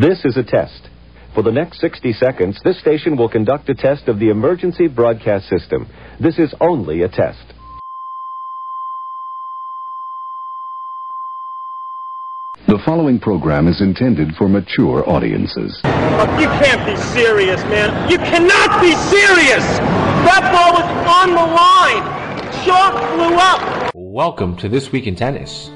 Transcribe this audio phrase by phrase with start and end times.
[0.00, 0.88] This is a test.
[1.34, 5.46] For the next 60 seconds, this station will conduct a test of the emergency broadcast
[5.46, 5.86] system.
[6.18, 7.52] This is only a test.
[12.66, 15.78] The following program is intended for mature audiences.
[15.84, 18.10] Look, you can't be serious, man.
[18.10, 19.66] You cannot be serious!
[20.24, 22.64] That ball was on the line!
[22.64, 23.92] Chalk flew up!
[23.94, 25.70] Welcome to This Week in Tennis.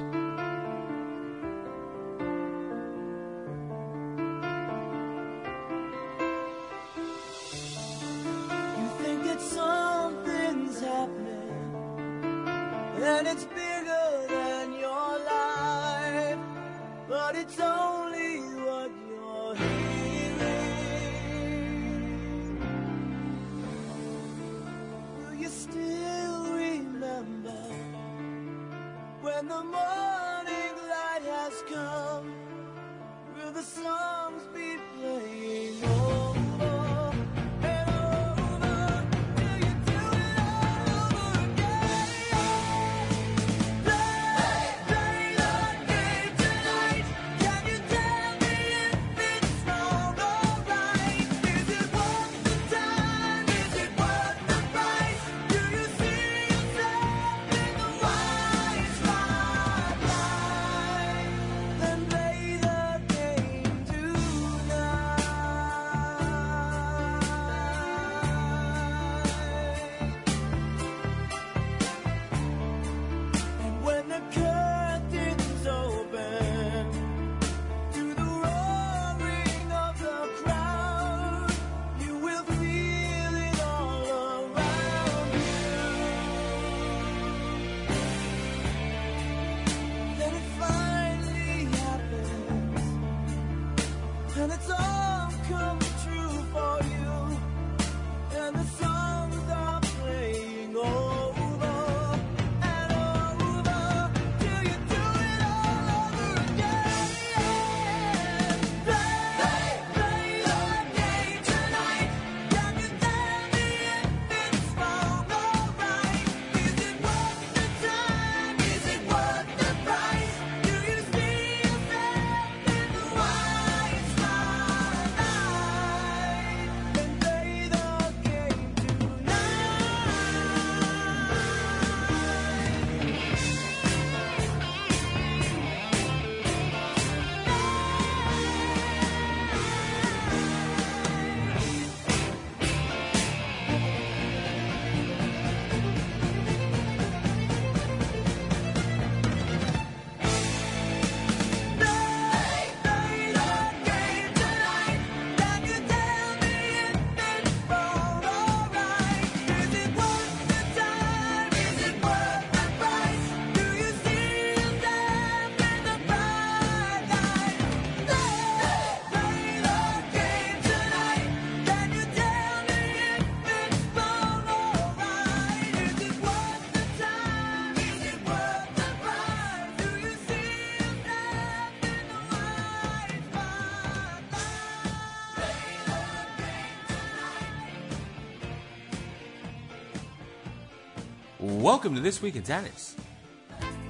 [191.85, 192.97] Welcome to This Week in Tennis.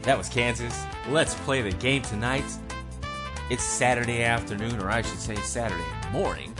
[0.02, 0.84] That was Kansas.
[1.10, 2.42] Let's play the game tonight.
[3.50, 6.56] It's Saturday afternoon, or I should say Saturday morning,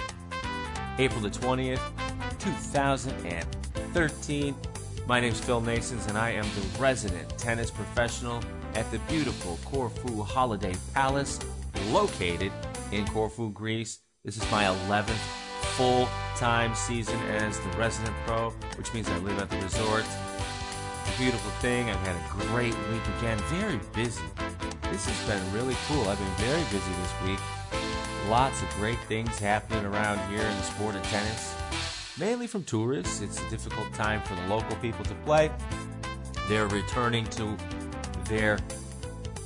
[0.97, 1.81] April the 20th,
[2.39, 4.55] 2013.
[5.09, 8.41] My name's Phil Nasons, and I am the resident tennis professional
[8.77, 11.41] at the beautiful Corfu Holiday Palace,
[11.89, 12.53] located
[12.93, 13.99] in Corfu, Greece.
[14.25, 15.19] This is my 11th
[15.75, 20.05] full time season as the resident pro, which means I live at the resort.
[21.19, 21.89] Beautiful thing.
[21.89, 23.39] I've had a great week again.
[23.47, 24.21] Very busy.
[24.91, 26.09] This has been really cool.
[26.09, 27.39] I've been very busy this week.
[28.29, 31.55] Lots of great things happening around here in the sport of tennis.
[32.19, 33.21] Mainly from tourists.
[33.21, 35.53] It's a difficult time for the local people to play.
[36.49, 37.57] They're returning to
[38.25, 38.59] their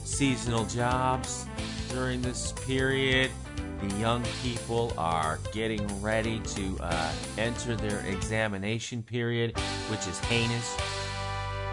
[0.04, 1.44] seasonal jobs
[1.90, 3.30] during this period.
[3.82, 9.56] The young people are getting ready to uh, enter their examination period,
[9.90, 10.76] which is heinous.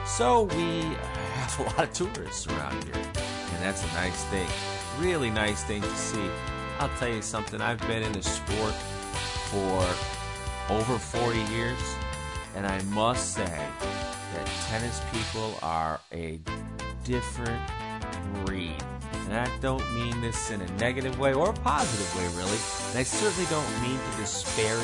[0.06, 0.82] So we
[1.34, 4.48] have a lot of tourists around here, and that's a nice thing.
[5.00, 6.30] Really nice thing to see.
[6.80, 7.60] I'll tell you something.
[7.60, 8.74] I've been in the sport
[9.50, 9.84] for
[10.72, 11.80] over 40 years,
[12.56, 16.40] and I must say that tennis people are a
[17.04, 17.62] different
[18.46, 18.76] breed
[19.26, 22.60] And I don't mean this in a negative way or a positive way, really.
[22.90, 24.82] And I certainly don't mean to disparage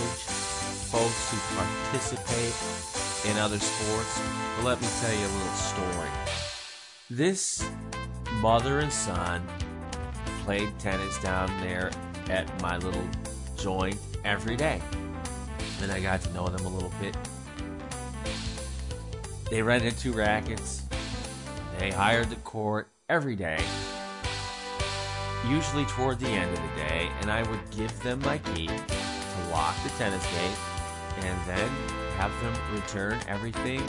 [0.90, 2.91] folks who participate
[3.26, 4.22] in other sports.
[4.58, 6.10] But let me tell you a little story.
[7.10, 7.70] This
[8.42, 9.46] mother and son
[10.44, 11.92] played tennis down there
[12.30, 13.08] at my little
[13.58, 14.82] joint every day.
[15.82, 17.16] And I got to know them a little bit.
[19.50, 20.84] They rented two rackets.
[21.78, 23.60] They hired the court every day,
[25.50, 29.50] usually toward the end of the day, and I would give them my key to
[29.52, 30.71] lock the tennis gate
[31.18, 31.70] and then
[32.18, 33.82] have them return everything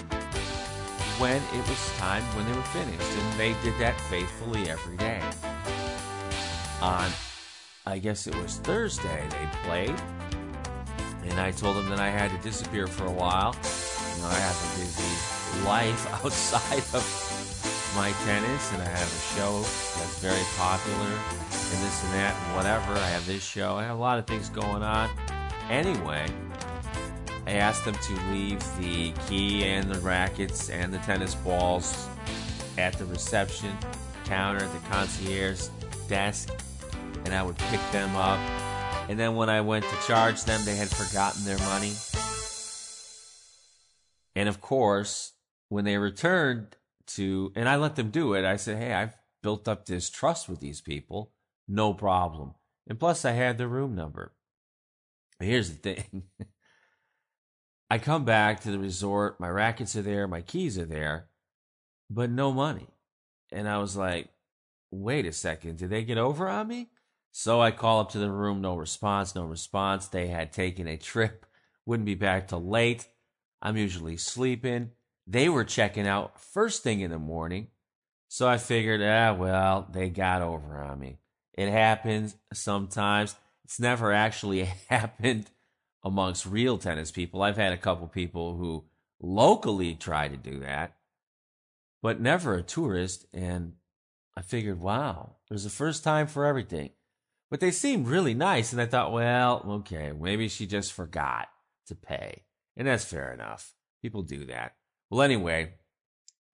[1.19, 3.19] when it was time when they were finished.
[3.19, 5.23] And they did that faithfully every day.
[6.81, 7.11] On,
[7.87, 9.95] I guess it was Thursday, they played.
[11.25, 13.55] And I told them that I had to disappear for a while.
[14.17, 17.33] You know, I have a busy life outside of
[17.95, 22.57] my tennis, and I have a show that's very popular, and this and that, and
[22.57, 22.95] whatever.
[22.95, 23.77] I have this show.
[23.77, 25.11] I have a lot of things going on.
[25.69, 26.27] Anyway,
[27.53, 32.09] I asked them to leave the key and the rackets and the tennis balls
[32.79, 33.77] at the reception
[34.25, 35.69] counter, at the concierge
[36.09, 36.49] desk,
[37.27, 38.39] and I would pick them up.
[39.11, 41.93] And then when I went to charge them, they had forgotten their money.
[44.35, 45.35] And of course,
[45.69, 46.79] when they returned
[47.09, 50.49] to, and I let them do it, I said, Hey, I've built up this trust
[50.49, 51.33] with these people.
[51.69, 52.55] No problem.
[52.89, 54.33] And plus, I had their room number.
[55.39, 56.23] Here's the thing
[57.93, 61.27] I come back to the resort, my rackets are there, my keys are there,
[62.09, 62.87] but no money.
[63.53, 64.31] And I was like,
[64.91, 66.89] wait a second, did they get over on me?
[67.33, 70.07] So I call up to the room, no response, no response.
[70.07, 71.45] They had taken a trip,
[71.85, 73.09] wouldn't be back till late.
[73.61, 74.93] I'm usually sleeping.
[75.27, 77.67] They were checking out first thing in the morning.
[78.29, 81.19] So I figured, ah, well, they got over on me.
[81.53, 83.37] It happens sometimes.
[83.65, 85.51] It's never actually happened
[86.05, 87.43] amongst real tennis people.
[87.43, 88.85] I've had a couple people who
[89.21, 90.97] locally try to do that,
[92.03, 93.27] but never a tourist.
[93.33, 93.75] And
[94.37, 96.91] I figured, wow, there's a first time for everything.
[97.51, 98.73] But they seemed really nice.
[98.73, 101.49] And I thought, well, okay, maybe she just forgot
[101.87, 102.45] to pay.
[102.77, 103.75] And that's fair enough.
[104.01, 104.75] People do that.
[105.11, 105.75] Well, anyway,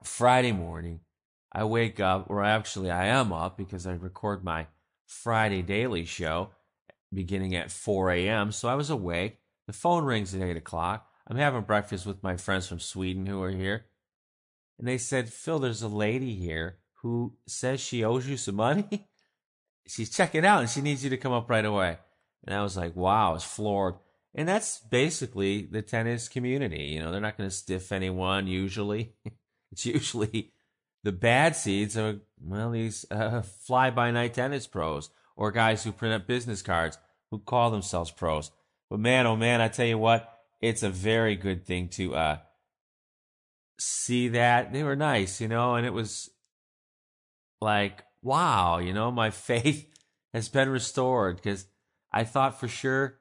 [0.03, 1.01] Friday morning,
[1.53, 4.67] I wake up, or actually I am up because I record my
[5.07, 6.51] Friday daily show
[7.13, 8.53] beginning at 4 a.m.
[8.53, 9.39] So I was awake.
[9.67, 11.07] The phone rings at 8 o'clock.
[11.27, 13.87] I'm having breakfast with my friends from Sweden who are here.
[14.79, 19.09] And they said, Phil, there's a lady here who says she owes you some money.
[19.87, 21.99] She's checking out and she needs you to come up right away.
[22.47, 23.95] And I was like, wow, I was floored.
[24.35, 26.85] And that's basically the tennis community.
[26.85, 29.15] You know, they're not going to stiff anyone usually.
[29.73, 30.53] it's usually
[31.05, 35.93] the bad seeds are, well, these uh, fly by night tennis pros or guys who
[35.93, 36.99] print up business cards
[37.31, 38.51] who call themselves pros.
[38.91, 40.31] But man, oh man, I tell you what,
[40.61, 42.39] it's a very good thing to uh,
[43.79, 44.73] see that.
[44.73, 46.29] They were nice, you know, and it was
[47.61, 49.89] like, wow, you know, my faith
[50.35, 51.67] has been restored because
[52.13, 53.21] I thought for sure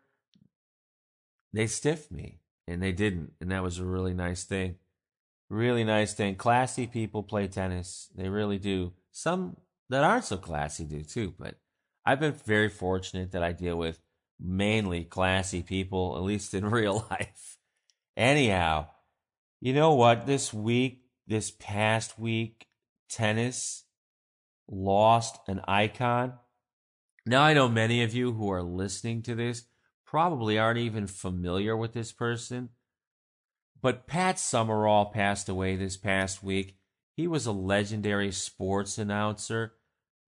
[1.53, 3.33] they stiffed me and they didn't.
[3.39, 4.75] And that was a really nice thing.
[5.49, 6.35] Really nice thing.
[6.35, 8.09] Classy people play tennis.
[8.15, 8.93] They really do.
[9.11, 9.57] Some
[9.89, 11.55] that aren't so classy do too, but
[12.07, 13.99] I've been very fortunate that I deal with
[14.39, 17.57] mainly classy people, at least in real life.
[18.15, 18.87] Anyhow,
[19.59, 20.25] you know what?
[20.25, 22.67] This week, this past week,
[23.09, 23.83] tennis
[24.69, 26.35] lost an icon.
[27.25, 29.65] Now, I know many of you who are listening to this
[30.05, 32.69] probably aren't even familiar with this person,
[33.81, 36.77] but Pat Summerall passed away this past week.
[37.17, 39.73] He was a legendary sports announcer.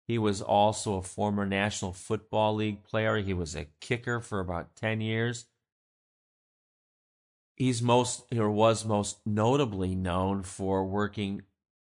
[0.08, 3.18] He was also a former National Football League player.
[3.18, 5.44] He was a kicker for about 10 years.
[7.56, 11.42] He's most, or was most notably known for working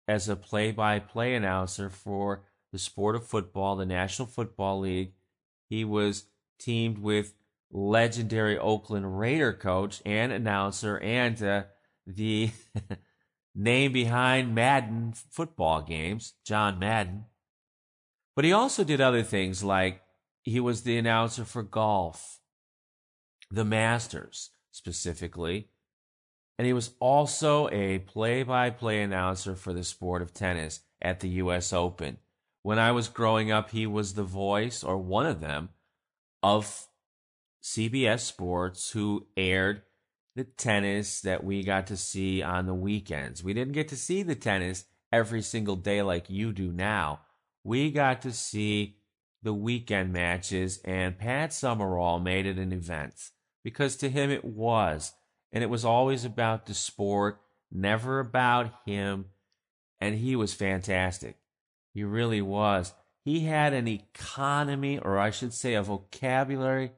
[0.10, 5.14] as a play by play announcer for the sport of football, the National Football League.
[5.70, 6.26] He was
[6.60, 7.34] teamed with
[7.72, 11.64] legendary Oakland Raider coach and announcer and uh,
[12.06, 12.50] the
[13.56, 17.26] name behind Madden football games, John Madden.
[18.42, 20.02] But he also did other things like
[20.42, 22.40] he was the announcer for golf,
[23.52, 25.68] the Masters specifically,
[26.58, 31.20] and he was also a play by play announcer for the sport of tennis at
[31.20, 31.72] the U.S.
[31.72, 32.18] Open.
[32.64, 35.70] When I was growing up, he was the voice, or one of them,
[36.42, 36.88] of
[37.62, 39.84] CBS Sports, who aired
[40.36, 43.44] the tennis that we got to see on the weekends.
[43.44, 47.20] We didn't get to see the tennis every single day like you do now
[47.64, 48.98] we got to see
[49.44, 53.32] the weekend matches, and Pat Summerall made it an event
[53.64, 55.14] because to him it was.
[55.52, 57.42] And it was always about the sport,
[57.72, 59.26] never about him.
[60.00, 61.38] And he was fantastic.
[61.94, 62.94] He really was.
[63.24, 66.94] He had an economy, or I should say, a vocabulary,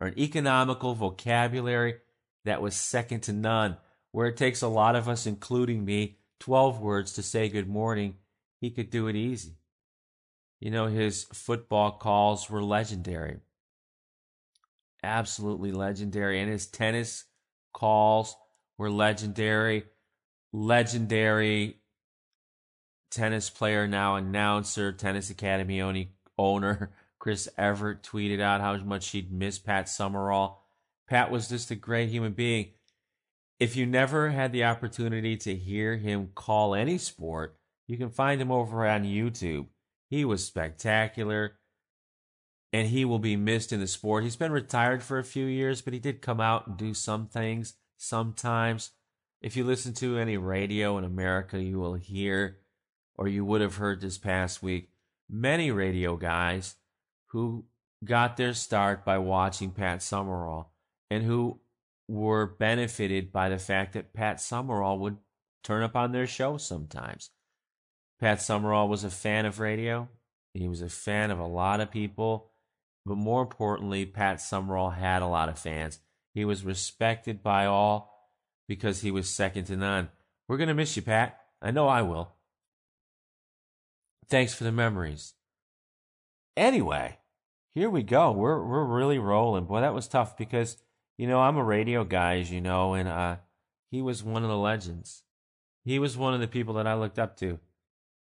[0.00, 1.96] or an economical vocabulary
[2.44, 3.76] that was second to none.
[4.10, 8.16] Where it takes a lot of us, including me, 12 words to say good morning,
[8.60, 9.58] he could do it easy.
[10.60, 13.38] You know, his football calls were legendary.
[15.02, 16.40] Absolutely legendary.
[16.40, 17.24] And his tennis
[17.72, 18.36] calls
[18.76, 19.84] were legendary.
[20.52, 21.78] Legendary
[23.10, 29.58] tennis player, now announcer, Tennis Academy owner, Chris Evert tweeted out how much he'd miss
[29.58, 30.62] Pat Summerall.
[31.08, 32.68] Pat was just a great human being.
[33.58, 38.40] If you never had the opportunity to hear him call any sport, you can find
[38.40, 39.66] him over on YouTube.
[40.08, 41.58] He was spectacular
[42.72, 44.24] and he will be missed in the sport.
[44.24, 47.26] He's been retired for a few years, but he did come out and do some
[47.26, 48.90] things sometimes.
[49.40, 52.58] If you listen to any radio in America, you will hear,
[53.16, 54.90] or you would have heard this past week,
[55.30, 56.76] many radio guys
[57.26, 57.64] who
[58.04, 60.72] got their start by watching Pat Summerall
[61.10, 61.60] and who
[62.06, 65.18] were benefited by the fact that Pat Summerall would
[65.62, 67.30] turn up on their show sometimes.
[68.20, 70.08] Pat Summerall was a fan of radio.
[70.54, 72.50] He was a fan of a lot of people.
[73.06, 76.00] But more importantly, Pat Summerall had a lot of fans.
[76.34, 78.12] He was respected by all
[78.66, 80.08] because he was second to none.
[80.46, 81.40] We're going to miss you, Pat.
[81.62, 82.34] I know I will.
[84.28, 85.34] Thanks for the memories.
[86.56, 87.18] Anyway,
[87.72, 88.30] here we go.
[88.32, 89.64] We're we're really rolling.
[89.64, 90.76] Boy, that was tough because
[91.16, 93.36] you know I'm a radio guy, as you know, and uh,
[93.90, 95.22] he was one of the legends.
[95.84, 97.58] He was one of the people that I looked up to.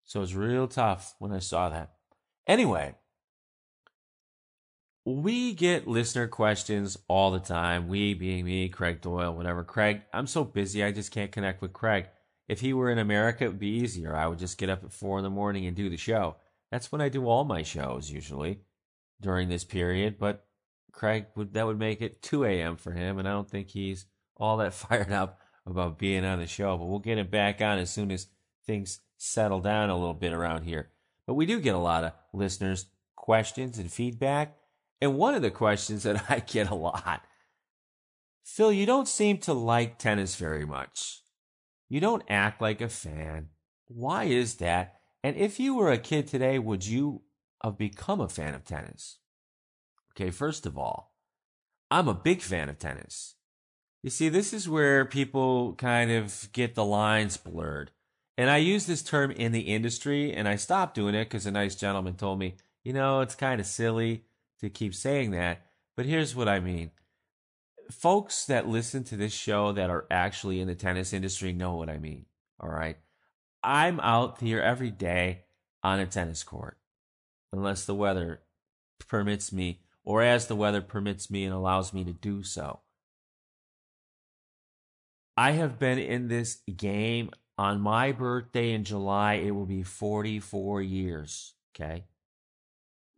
[0.05, 1.93] So it was real tough when I saw that.
[2.47, 2.95] Anyway,
[5.05, 7.87] we get listener questions all the time.
[7.87, 9.63] We being me, Craig Doyle, whatever.
[9.63, 12.07] Craig, I'm so busy, I just can't connect with Craig.
[12.47, 14.15] If he were in America, it would be easier.
[14.15, 16.35] I would just get up at four in the morning and do the show.
[16.71, 18.59] That's when I do all my shows usually
[19.21, 20.17] during this period.
[20.19, 20.45] But
[20.91, 22.75] Craig would that would make it 2 a.m.
[22.75, 24.05] for him, and I don't think he's
[24.37, 26.77] all that fired up about being on the show.
[26.77, 28.27] But we'll get him back on as soon as
[28.65, 30.89] things settle down a little bit around here.
[31.27, 34.57] But we do get a lot of listeners' questions and feedback.
[34.99, 37.23] And one of the questions that I get a lot
[38.43, 41.21] Phil, you don't seem to like tennis very much.
[41.89, 43.49] You don't act like a fan.
[43.87, 44.95] Why is that?
[45.23, 47.21] And if you were a kid today, would you
[47.63, 49.19] have become a fan of tennis?
[50.13, 51.13] Okay, first of all,
[51.89, 53.35] I'm a big fan of tennis.
[54.03, 57.91] You see, this is where people kind of get the lines blurred.
[58.37, 61.51] And I use this term in the industry, and I stopped doing it because a
[61.51, 64.23] nice gentleman told me, you know, it's kind of silly
[64.59, 65.65] to keep saying that.
[65.95, 66.91] But here's what I mean
[67.91, 71.89] folks that listen to this show that are actually in the tennis industry know what
[71.89, 72.25] I mean.
[72.59, 72.97] All right.
[73.63, 75.43] I'm out here every day
[75.83, 76.77] on a tennis court,
[77.51, 78.41] unless the weather
[79.07, 82.79] permits me, or as the weather permits me and allows me to do so.
[85.37, 89.35] I have been in this game on my birthday in July.
[89.35, 91.53] It will be 44 years.
[91.75, 92.05] Okay.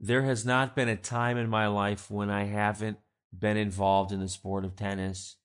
[0.01, 2.97] There has not been a time in my life when I haven't
[3.37, 5.37] been involved in the sport of tennis.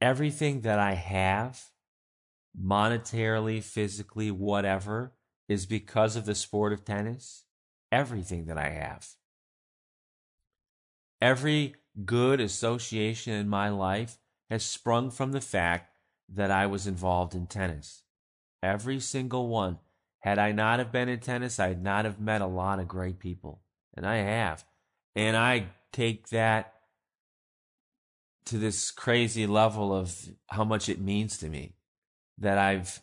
[0.00, 1.62] Everything that I have,
[2.58, 5.12] monetarily, physically, whatever,
[5.50, 7.44] is because of the sport of tennis.
[7.92, 9.10] Everything that I have.
[11.20, 11.74] Every
[12.06, 14.16] good association in my life
[14.48, 15.92] has sprung from the fact
[16.28, 18.02] that I was involved in tennis.
[18.62, 19.78] Every single one.
[20.20, 23.20] Had I not have been in tennis, I'd not have met a lot of great
[23.20, 23.60] people.
[23.94, 24.64] And I have.
[25.14, 26.72] And I take that
[28.46, 30.14] to this crazy level of
[30.48, 31.74] how much it means to me
[32.38, 33.00] that I've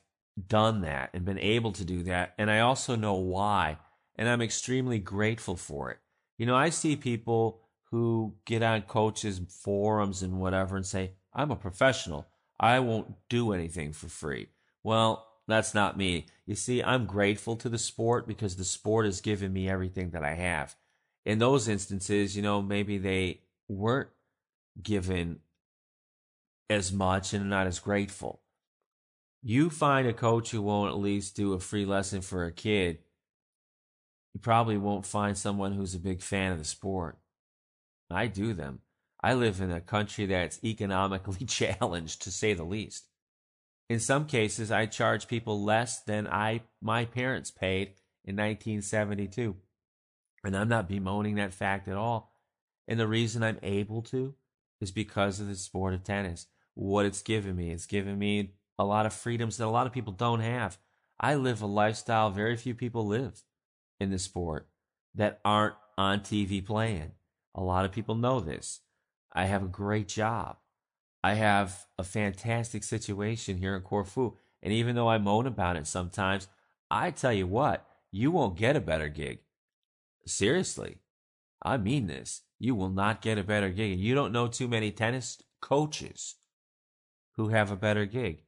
[0.48, 2.34] done that and been able to do that.
[2.38, 3.78] And I also know why.
[4.16, 6.00] And I'm extremely grateful for it.
[6.38, 7.62] You know, I see people
[7.92, 12.28] who get on coaches' forums and whatever and say, I'm a professional.
[12.64, 14.48] I won't do anything for free.
[14.84, 16.28] Well, that's not me.
[16.46, 20.24] You see, I'm grateful to the sport because the sport has given me everything that
[20.24, 20.78] I have.
[21.26, 24.12] In those instances, you know, maybe they weren't
[24.82, 25.40] given
[26.70, 28.40] as much and not as grateful.
[29.42, 33.00] You find a coach who won't at least do a free lesson for a kid,
[34.34, 37.18] you probably won't find someone who's a big fan of the sport.
[38.10, 38.80] I do them.
[39.24, 43.08] I live in a country that's economically challenged, to say the least.
[43.90, 47.94] in some cases, I charge people less than I my parents paid
[48.26, 49.56] in 1972.
[50.44, 52.36] And I'm not bemoaning that fact at all.
[52.88, 54.36] And the reason I'm able to
[54.82, 56.48] is because of the sport of tennis.
[56.74, 57.72] What it's given me.
[57.72, 60.78] It's given me a lot of freedoms that a lot of people don't have.
[61.20, 63.44] I live a lifestyle very few people live
[64.00, 64.68] in the sport
[65.16, 67.12] that aren't on TV playing.
[67.56, 68.82] A lot of people know this.
[69.34, 70.58] I have a great job.
[71.24, 74.36] I have a fantastic situation here in Corfu.
[74.62, 76.48] And even though I moan about it sometimes,
[76.92, 79.40] I tell you what, you won't get a better gig.
[80.26, 81.00] Seriously.
[81.62, 82.42] I mean this.
[82.60, 83.94] You will not get a better gig.
[83.94, 86.36] And you don't know too many tennis coaches
[87.36, 88.44] who have a better gig.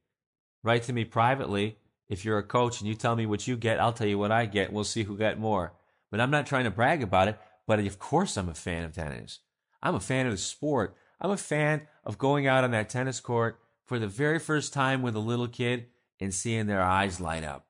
[0.63, 1.77] Write to me privately.
[2.08, 4.32] If you're a coach and you tell me what you get, I'll tell you what
[4.32, 4.72] I get.
[4.72, 5.74] We'll see who got more.
[6.12, 8.94] But I'm not trying to brag about it, but of course I'm a fan of
[8.94, 9.39] tennis.
[9.86, 10.98] I'm a fan of the sport.
[11.22, 15.04] I'm a fan of going out on that tennis court for the very first time
[15.04, 15.86] with a little kid
[16.20, 17.68] and seeing their eyes light up.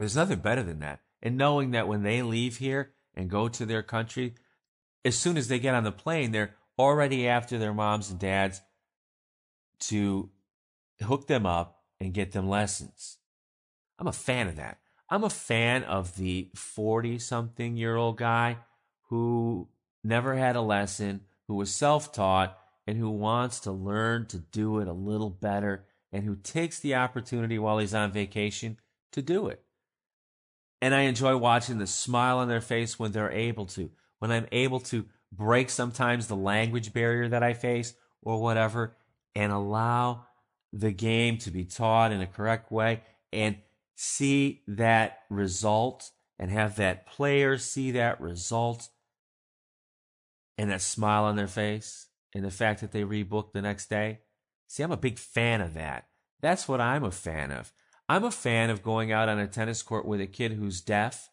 [0.00, 0.98] There's nothing better than that.
[1.22, 4.34] And knowing that when they leave here and go to their country,
[5.04, 8.60] as soon as they get on the plane, they're already after their moms and dads
[9.78, 10.28] to
[11.00, 13.18] hook them up and get them lessons.
[13.96, 14.78] I'm a fan of that.
[15.08, 18.58] I'm a fan of the 40 something year old guy
[19.08, 19.68] who
[20.04, 24.78] never had a lesson, who was self taught, and who wants to learn to do
[24.78, 28.78] it a little better, and who takes the opportunity while he's on vacation
[29.12, 29.62] to do it.
[30.80, 34.46] And I enjoy watching the smile on their face when they're able to, when I'm
[34.50, 38.96] able to break sometimes the language barrier that I face or whatever,
[39.34, 40.26] and allow
[40.72, 43.56] the game to be taught in a correct way and
[43.94, 48.88] see that result and have that player see that result
[50.58, 54.20] and that smile on their face and the fact that they rebook the next day.
[54.68, 56.06] See, I'm a big fan of that.
[56.40, 57.72] That's what I'm a fan of.
[58.08, 61.30] I'm a fan of going out on a tennis court with a kid who's deaf,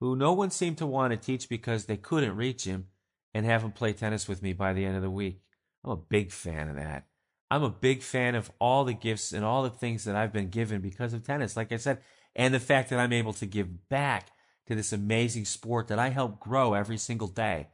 [0.00, 2.86] who no one seemed to want to teach because they couldn't reach him,
[3.34, 5.42] and have him play tennis with me by the end of the week.
[5.84, 7.06] I'm a big fan of that.
[7.50, 10.48] I'm a big fan of all the gifts and all the things that I've been
[10.48, 11.98] given because of tennis, like I said,
[12.34, 14.28] and the fact that I'm able to give back
[14.68, 17.68] to this amazing sport that I help grow every single day.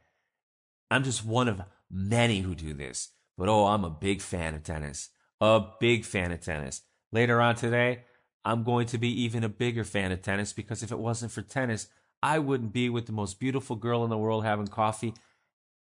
[0.91, 3.09] I'm just one of many who do this.
[3.37, 5.09] But oh, I'm a big fan of tennis.
[5.39, 6.81] A big fan of tennis.
[7.11, 8.03] Later on today,
[8.43, 11.41] I'm going to be even a bigger fan of tennis because if it wasn't for
[11.41, 11.87] tennis,
[12.21, 15.13] I wouldn't be with the most beautiful girl in the world having coffee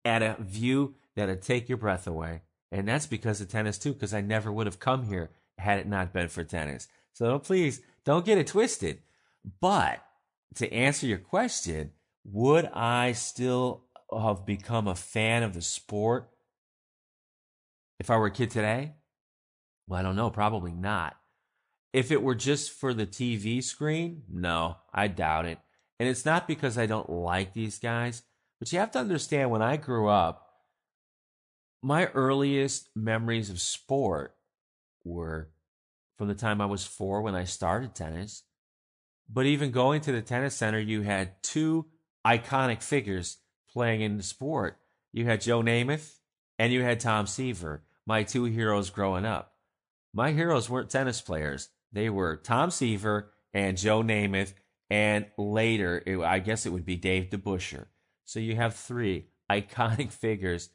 [0.05, 2.43] at a view that'd take your breath away.
[2.73, 5.87] And that's because of tennis too, because I never would have come here had it
[5.87, 6.89] not been for tennis.
[7.13, 9.01] So please don't get it twisted.
[9.61, 10.03] But
[10.57, 11.93] to answer your question,
[12.25, 13.85] would I still
[14.21, 16.31] have become a fan of the sport
[17.99, 18.95] if I were a kid today?
[19.87, 20.31] Well, I don't know.
[20.31, 21.17] Probably not.
[21.93, 25.59] If it were just for the TV screen, no, I doubt it.
[26.01, 28.23] And it's not because I don't like these guys,
[28.59, 30.45] but you have to understand when I grew up,
[31.83, 34.35] my earliest memories of sport
[35.05, 35.51] were
[36.19, 38.43] from the time I was four when I started tennis.
[39.29, 41.87] But even going to the tennis center, you had two
[42.27, 43.39] iconic figures
[43.75, 44.79] playing in the sport.
[45.13, 46.21] You had Joe Namath
[46.59, 49.55] and you had Tom Seaver, my two heroes growing up.
[50.13, 51.69] My heroes weren't tennis players.
[51.93, 54.55] They were Tom Seaver and Joe Namath,
[54.91, 57.87] and later, it, I guess it would be Dave DeBusschere.
[58.25, 60.71] So you have three iconic figures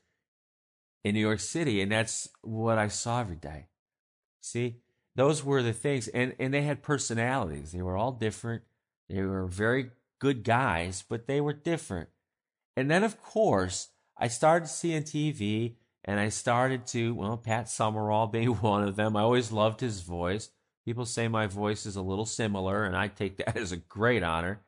[1.04, 3.68] in New York City, and that's what I saw every day.
[4.42, 4.78] See,
[5.16, 7.72] those were the things, and and they had personalities.
[7.72, 8.64] They were all different.
[9.10, 12.10] They were very good guys, but they were different.
[12.80, 18.28] And then, of course, I started seeing TV, and I started to well, Pat Summerall
[18.28, 19.18] being one of them.
[19.18, 20.50] I always loved his voice.
[20.86, 24.24] People say my voice is a little similar, and I take that as a great
[24.24, 24.62] honor,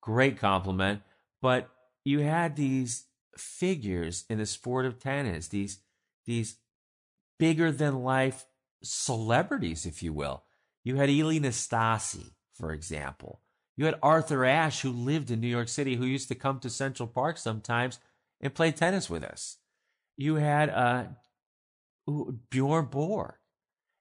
[0.00, 1.02] great compliment.
[1.40, 1.70] But
[2.02, 3.04] you had these
[3.36, 5.78] figures in the sport of tennis, these
[6.26, 6.56] these
[7.38, 8.46] bigger than life
[8.82, 10.42] celebrities, if you will.
[10.82, 13.42] You had Ilie Nastase, for example.
[13.76, 16.70] You had Arthur Ashe, who lived in New York City, who used to come to
[16.70, 17.98] Central Park sometimes
[18.40, 19.58] and play tennis with us.
[20.16, 21.04] You had uh,
[22.50, 23.34] Bjorn Borg.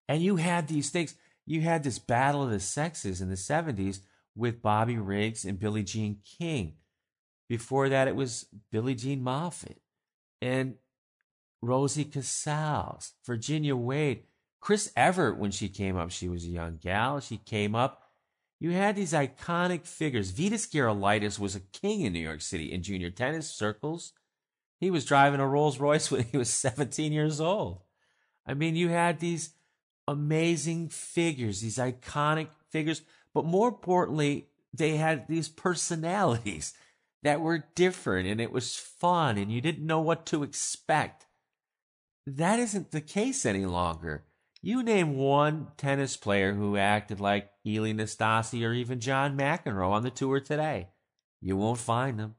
[0.07, 1.15] And you had these things.
[1.45, 3.99] You had this battle of the sexes in the 70s
[4.35, 6.73] with Bobby Riggs and Billie Jean King.
[7.47, 9.81] Before that, it was Billie Jean Moffitt
[10.41, 10.75] and
[11.61, 14.23] Rosie Casals, Virginia Wade,
[14.59, 15.37] Chris Evert.
[15.37, 17.19] When she came up, she was a young gal.
[17.19, 18.10] She came up.
[18.61, 20.31] You had these iconic figures.
[20.31, 24.13] Vitas Gerulaitis was a king in New York City in junior tennis circles.
[24.79, 27.79] He was driving a Rolls Royce when he was 17 years old.
[28.45, 29.55] I mean, you had these
[30.07, 33.01] amazing figures, these iconic figures,
[33.33, 36.75] but more importantly, they had these personalities
[37.23, 41.25] that were different and it was fun and you didn't know what to expect.
[42.27, 44.23] That isn't the case any longer.
[44.63, 50.03] You name one tennis player who acted like Ilie Nastase or even John McEnroe on
[50.03, 50.89] the tour today.
[51.41, 52.35] You won't find them.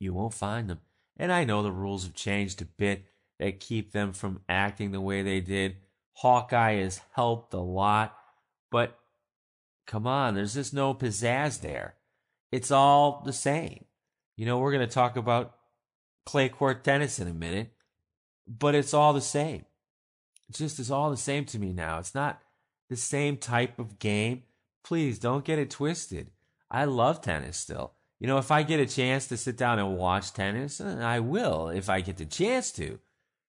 [0.00, 0.80] You won't find them.
[1.16, 3.04] And I know the rules have changed a bit
[3.38, 5.76] that keep them from acting the way they did.
[6.14, 8.16] Hawkeye has helped a lot,
[8.72, 8.98] but
[9.86, 11.94] come on, there's just no pizzazz there.
[12.50, 13.84] It's all the same.
[14.36, 15.54] You know, we're going to talk about
[16.24, 17.70] clay court tennis in a minute,
[18.46, 19.64] but it's all the same.
[20.50, 21.98] Just is all the same to me now.
[21.98, 22.40] It's not
[22.88, 24.42] the same type of game.
[24.84, 26.30] Please don't get it twisted.
[26.70, 27.92] I love tennis still.
[28.20, 31.20] You know, if I get a chance to sit down and watch tennis, eh, I
[31.20, 32.98] will if I get the chance to.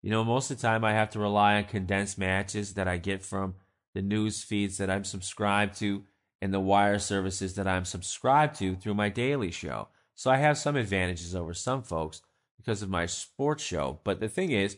[0.03, 2.97] You know, most of the time I have to rely on condensed matches that I
[2.97, 3.55] get from
[3.95, 6.05] the news feeds that I'm subscribed to
[6.41, 9.89] and the wire services that I'm subscribed to through my daily show.
[10.15, 12.23] So I have some advantages over some folks
[12.57, 14.01] because of my sports show.
[14.05, 14.77] But the thing is,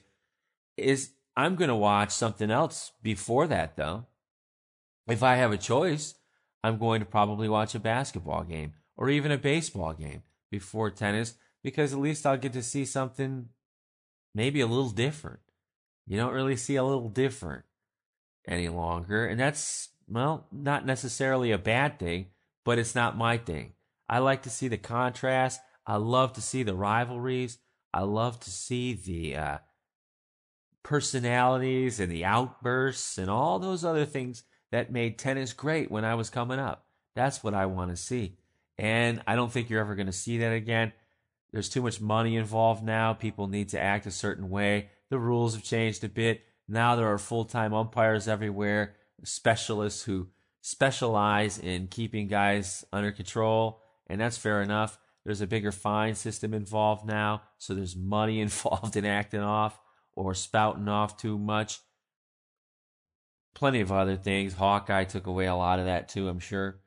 [0.77, 4.07] is I'm going to watch something else before that though.
[5.09, 6.15] If I have a choice,
[6.63, 11.35] I'm going to probably watch a basketball game or even a baseball game before tennis
[11.63, 13.49] because at least I'll get to see something
[14.35, 15.41] maybe a little different.
[16.07, 17.65] You don't really see a little different
[18.47, 19.27] any longer.
[19.27, 22.27] And that's, well, not necessarily a bad thing,
[22.65, 23.73] but it's not my thing.
[24.09, 25.61] I like to see the contrast.
[25.87, 27.59] I love to see the rivalries.
[27.95, 29.59] I love to see the uh,
[30.83, 36.15] personalities and the outbursts and all those other things that made tennis great when I
[36.15, 36.87] was coming up.
[37.15, 38.39] That's what I want to see.
[38.79, 40.93] And I don't think you're ever going to see that again.
[41.53, 43.13] There's too much money involved now.
[43.13, 44.89] People need to act a certain way.
[45.11, 46.43] The rules have changed a bit.
[46.67, 50.29] Now there are full time umpires everywhere, specialists who
[50.63, 53.83] specialize in keeping guys under control.
[54.07, 54.99] And that's fair enough.
[55.25, 57.43] There's a bigger fine system involved now.
[57.59, 59.79] So there's money involved in acting off
[60.15, 61.81] or spouting off too much.
[63.55, 64.55] Plenty of other things.
[64.55, 66.81] Hawkeye took away a lot of that too, I'm sure.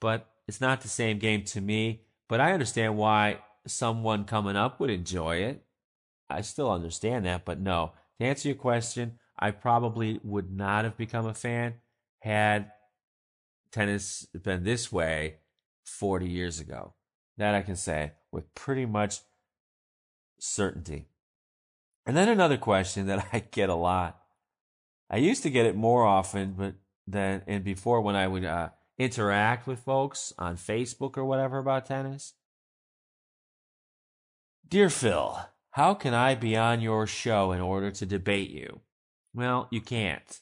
[0.00, 2.02] But it's not the same game to me.
[2.28, 5.64] But I understand why someone coming up would enjoy it.
[6.30, 7.92] I still understand that, but no.
[8.18, 11.74] To answer your question, I probably would not have become a fan
[12.20, 12.70] had
[13.70, 15.36] tennis been this way
[15.84, 16.94] 40 years ago.
[17.38, 19.20] That I can say with pretty much
[20.38, 21.08] certainty.
[22.04, 24.20] And then another question that I get a lot.
[25.10, 26.74] I used to get it more often, but
[27.06, 31.86] then and before when I would uh, interact with folks on Facebook or whatever about
[31.86, 32.34] tennis.
[34.66, 35.38] Dear Phil,
[35.72, 38.80] how can I be on your show in order to debate you?
[39.34, 40.40] Well, you can't.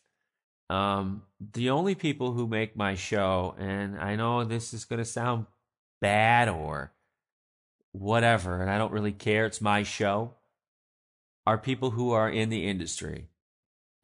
[0.69, 5.05] Um, the only people who make my show, and I know this is going to
[5.05, 5.47] sound
[6.01, 6.93] bad or
[7.91, 10.35] whatever, and I don't really care, it's my show,
[11.47, 13.29] are people who are in the industry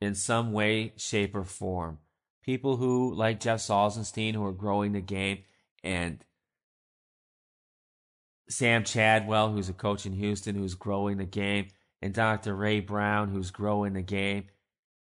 [0.00, 1.98] in some way, shape, or form.
[2.42, 5.38] People who, like Jeff Salzenstein, who are growing the game,
[5.82, 6.24] and
[8.48, 11.68] Sam Chadwell, who's a coach in Houston, who's growing the game,
[12.00, 12.54] and Dr.
[12.54, 14.44] Ray Brown, who's growing the game,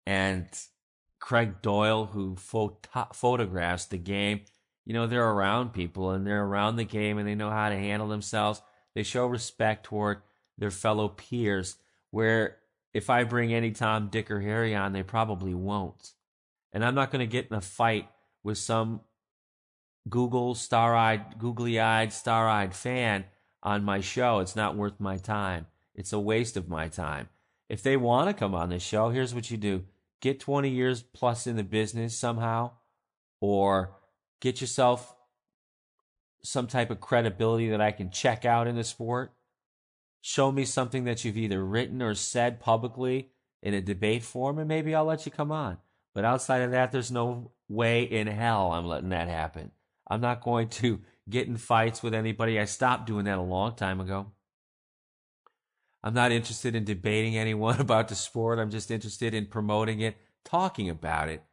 [0.06, 0.46] and
[1.18, 4.42] Craig Doyle, who photo- photographs the game.
[4.84, 7.74] You know, they're around people and they're around the game and they know how to
[7.74, 8.62] handle themselves.
[8.94, 10.22] They show respect toward
[10.56, 11.76] their fellow peers,
[12.16, 12.56] where
[12.94, 16.12] if I bring any Tom, Dick, or Harry on, they probably won't.
[16.72, 18.08] And I'm not going to get in a fight
[18.42, 19.02] with some
[20.08, 23.26] Google star-eyed, googly-eyed, star-eyed fan
[23.62, 24.38] on my show.
[24.38, 25.66] It's not worth my time.
[25.94, 27.28] It's a waste of my time.
[27.68, 29.84] If they want to come on this show, here's what you do.
[30.22, 32.70] Get 20 years plus in the business somehow
[33.42, 33.92] or
[34.40, 35.14] get yourself
[36.42, 39.34] some type of credibility that I can check out in the sport.
[40.28, 43.30] Show me something that you've either written or said publicly
[43.62, 45.78] in a debate form and maybe I'll let you come on.
[46.16, 49.70] But outside of that, there's no way in hell I'm letting that happen.
[50.10, 52.58] I'm not going to get in fights with anybody.
[52.58, 54.32] I stopped doing that a long time ago.
[56.02, 58.58] I'm not interested in debating anyone about the sport.
[58.58, 61.44] I'm just interested in promoting it, talking about it,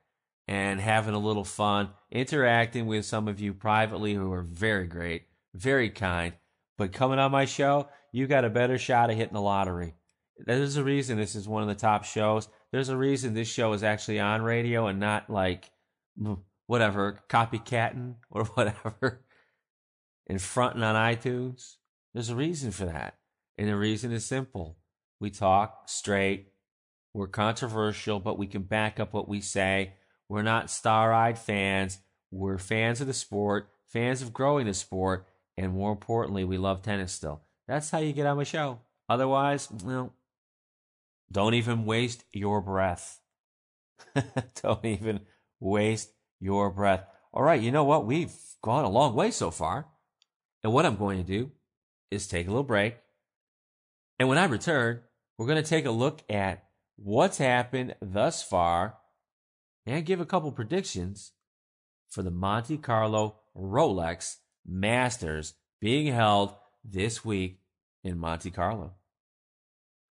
[0.48, 5.28] and having a little fun, interacting with some of you privately who are very great,
[5.54, 6.34] very kind.
[6.76, 9.96] But coming on my show, you got a better shot of hitting the lottery.
[10.38, 12.48] There's a reason this is one of the top shows.
[12.72, 15.72] There's a reason this show is actually on radio and not like
[16.68, 19.26] whatever, copycatting or whatever,
[20.28, 21.76] and fronting on iTunes.
[22.14, 23.16] There's a reason for that.
[23.58, 24.78] And the reason is simple.
[25.20, 26.50] We talk straight,
[27.14, 29.94] We're controversial, but we can back up what we say.
[30.30, 32.00] We're not star eyed fans.
[32.32, 36.82] We're fans of the sport, fans of growing the sport, and more importantly, we love
[36.82, 37.42] tennis still.
[37.68, 38.80] That's how you get on my show.
[39.10, 40.14] Otherwise, well,
[41.32, 43.20] don't even waste your breath.
[44.62, 45.22] don't even
[45.60, 47.06] waste your breath.
[47.34, 48.06] All right, you know what?
[48.06, 49.88] We've gone a long way so far.
[50.64, 51.52] And what I'm going to do
[52.12, 52.98] is take a little break.
[54.20, 55.02] And when I return,
[55.38, 58.98] we're going to take a look at what's happened thus far
[59.86, 61.32] and give a couple predictions
[62.10, 67.60] for the Monte Carlo Rolex Masters being held this week
[68.04, 68.94] in Monte Carlo.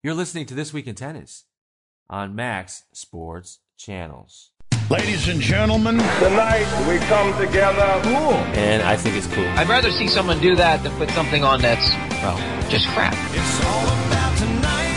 [0.02, 1.44] You're listening to This Week in Tennis
[2.08, 4.50] on Max Sports Channels.
[4.88, 8.00] Ladies and gentlemen, Tonight we come together.
[8.02, 8.34] Cool.
[8.58, 9.46] And I think it's cool.
[9.50, 11.90] I'd rather see someone do that than put something on that's,
[12.22, 13.14] well, just crap.
[13.32, 14.89] it's all about tonight.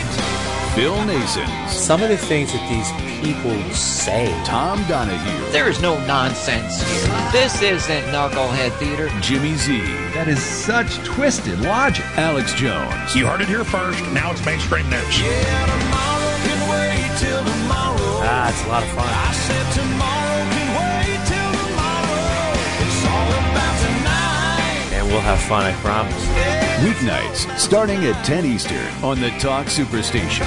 [0.74, 2.90] Phil Nasons, Some of the things that these
[3.22, 4.26] people say.
[4.44, 7.06] Tom Donahue, There is no nonsense here.
[7.30, 9.08] This isn't knucklehead theater.
[9.20, 9.78] Jimmy Z,
[10.14, 12.04] That is such twisted logic.
[12.18, 14.02] Alex Jones, You heard it here first.
[14.10, 15.14] Now it's mainstream news.
[15.22, 15.30] Yeah,
[15.78, 18.26] tomorrow can wait till tomorrow.
[18.26, 19.06] Ah, it's a lot of fun.
[19.06, 22.50] I said tomorrow can wait till tomorrow.
[22.82, 24.90] It's all about tonight.
[24.90, 26.63] And we'll have fun, I promise.
[26.82, 30.44] Weeknights starting at 10 Eastern on the Talk Superstation.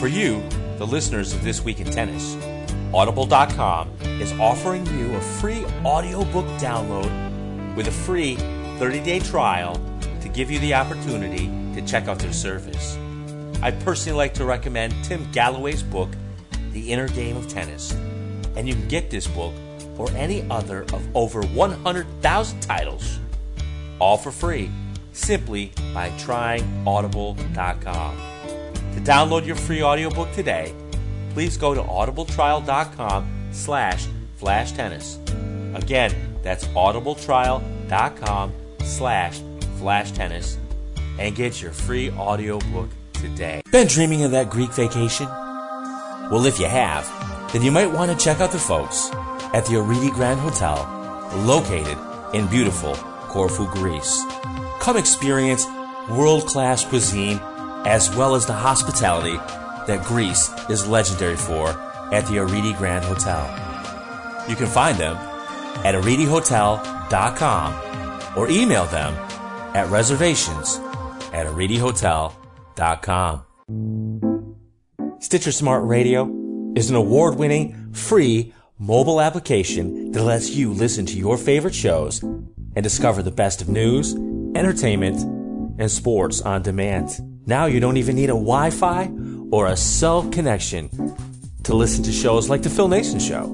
[0.00, 0.42] For you,
[0.78, 2.36] the listeners of This Week in Tennis,
[2.92, 8.34] Audible.com is offering you a free audiobook download with a free
[8.78, 9.80] 30 day trial
[10.20, 12.98] to give you the opportunity to check out their service.
[13.62, 16.10] I personally like to recommend Tim Gallwey's book,
[16.72, 17.92] The Inner Game of Tennis.
[18.56, 19.54] And you can get this book
[19.98, 23.18] or any other of over 100,000 titles,
[23.98, 24.70] all for free,
[25.12, 28.16] simply by trying Audible.com.
[28.94, 30.74] To download your free audiobook today,
[31.30, 34.06] please go to audibletrial.com slash
[34.36, 35.18] flash tennis.
[35.74, 38.52] Again, that's audibletrial.com
[38.84, 39.40] slash
[39.78, 40.58] flash tennis
[41.18, 43.62] and get your free audiobook today.
[43.70, 45.26] Been dreaming of that Greek vacation?
[45.26, 47.06] Well, if you have,
[47.52, 49.10] then you might want to check out the folks
[49.56, 50.76] at the Oridi Grand Hotel,
[51.46, 51.96] located
[52.34, 54.22] in beautiful Corfu, Greece.
[54.80, 55.64] Come experience
[56.10, 57.40] world-class cuisine
[57.86, 59.38] as well as the hospitality
[59.86, 61.70] that Greece is legendary for
[62.12, 63.48] at the Oridi Grand Hotel.
[64.46, 65.16] You can find them
[65.86, 67.74] at aridihotel.com
[68.36, 69.14] or email them
[69.74, 70.76] at reservations
[71.32, 73.42] at aridihotel.com.
[75.20, 76.30] Stitcher Smart Radio
[76.76, 82.82] is an award-winning free mobile application that lets you listen to your favorite shows and
[82.82, 84.14] discover the best of news,
[84.54, 85.20] entertainment,
[85.80, 87.10] and sports on demand.
[87.46, 89.10] Now you don't even need a Wi-Fi
[89.50, 90.90] or a cell connection
[91.62, 93.46] to listen to shows like The Phil Nason Show.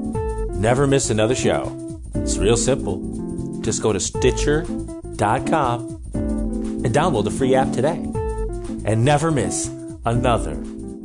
[0.55, 1.77] Never miss another show.
[2.15, 3.61] It's real simple.
[3.63, 8.03] Just go to Stitcher.com and download the free app today.
[8.85, 9.69] And never miss
[10.05, 10.63] another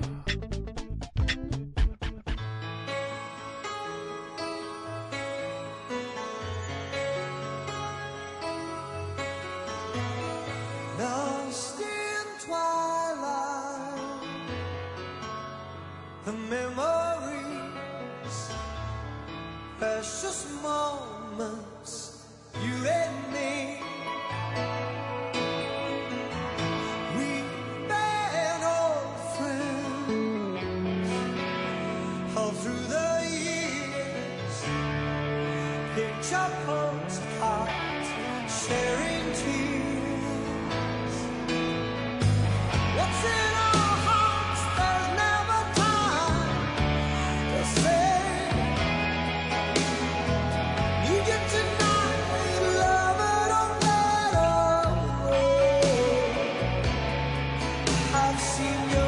[58.35, 59.04] I've seen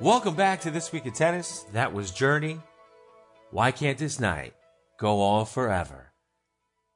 [0.00, 1.66] Welcome back to This Week of Tennis.
[1.74, 2.58] That was Journey.
[3.50, 4.54] Why Can't This Night
[4.98, 6.14] Go On Forever?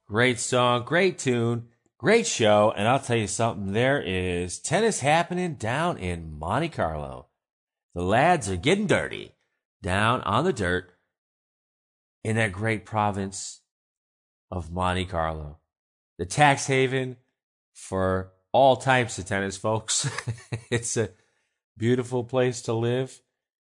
[0.08, 1.66] Great song, great tune,
[1.98, 2.72] great show.
[2.74, 7.26] And I'll tell you something, there is tennis happening down in Monte Carlo.
[7.94, 9.34] The lads are getting dirty
[9.82, 10.90] down on the dirt
[12.24, 13.60] in that great province
[14.50, 15.58] of Monte Carlo.
[16.16, 17.18] The tax haven
[17.74, 20.10] for all types of tennis, folks.
[20.70, 21.10] it's a
[21.76, 23.20] beautiful place to live.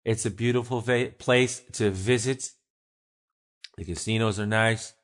[0.04, 2.52] It's a beautiful va- place to visit.
[3.76, 4.94] The casinos are nice.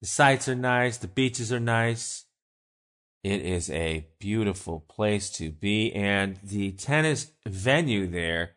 [0.00, 0.96] The sights are nice.
[0.98, 2.24] The beaches are nice.
[3.22, 5.92] It is a beautiful place to be.
[5.92, 8.52] And the tennis venue there,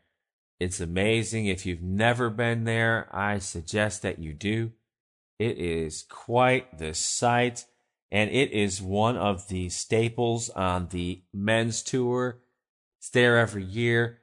[0.59, 1.47] it's amazing.
[1.47, 4.71] If you've never been there, I suggest that you do.
[5.39, 7.65] It is quite the sight.
[8.11, 12.39] And it is one of the staples on the men's tour.
[12.99, 14.19] It's there every year.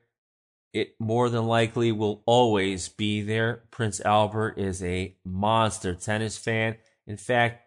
[0.73, 3.65] It more than likely will always be there.
[3.71, 6.77] Prince Albert is a monster tennis fan.
[7.07, 7.63] In fact,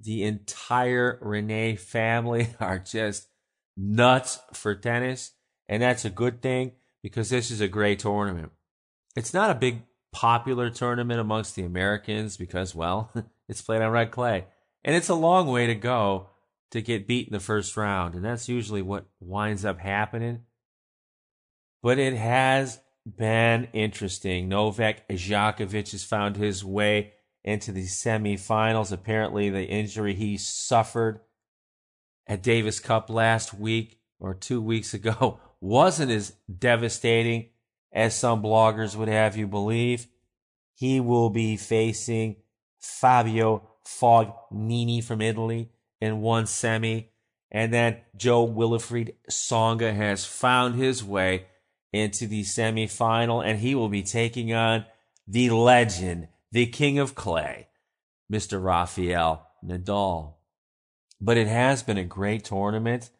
[0.00, 3.28] the entire Rainier family are just
[3.76, 5.32] nuts for tennis.
[5.68, 6.72] And that's a good thing
[7.02, 8.52] because this is a great tournament.
[9.16, 13.10] It's not a big popular tournament amongst the Americans because, well,
[13.48, 14.46] it's played on red clay.
[14.84, 16.28] And it's a long way to go
[16.70, 18.14] to get beat in the first round.
[18.14, 20.42] And that's usually what winds up happening.
[21.82, 24.48] But it has been interesting.
[24.48, 27.12] Novak Djokovic has found his way
[27.44, 28.92] into the semifinals.
[28.92, 31.20] Apparently, the injury he suffered
[32.26, 37.48] at Davis Cup last week or two weeks ago wasn't as devastating
[37.92, 40.06] as some bloggers would have you believe.
[40.74, 42.36] He will be facing
[42.80, 47.08] Fabio Fognini from Italy in one semi.
[47.50, 51.46] And then Joe Wilfried Songa has found his way
[51.92, 54.86] into the semifinal, and he will be taking on
[55.26, 57.68] the legend, the king of clay,
[58.30, 58.62] Mr.
[58.62, 60.34] Rafael Nadal.
[61.20, 63.10] But it has been a great tournament,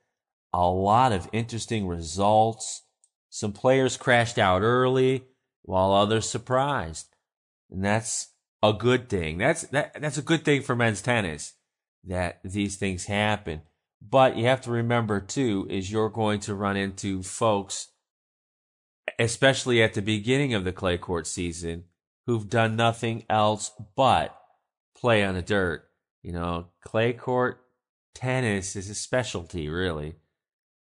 [0.52, 2.82] a lot of interesting results.
[3.30, 5.24] Some players crashed out early,
[5.62, 7.06] while others surprised.
[7.70, 8.28] And that's
[8.62, 9.38] a good thing.
[9.38, 11.54] That's that that's a good thing for men's tennis
[12.04, 13.62] that these things happen.
[14.00, 17.88] But you have to remember too is you're going to run into folks
[19.22, 21.84] especially at the beginning of the clay court season
[22.26, 24.36] who've done nothing else but
[24.96, 25.84] play on the dirt.
[26.22, 27.60] You know, clay court
[28.14, 30.16] tennis is a specialty really.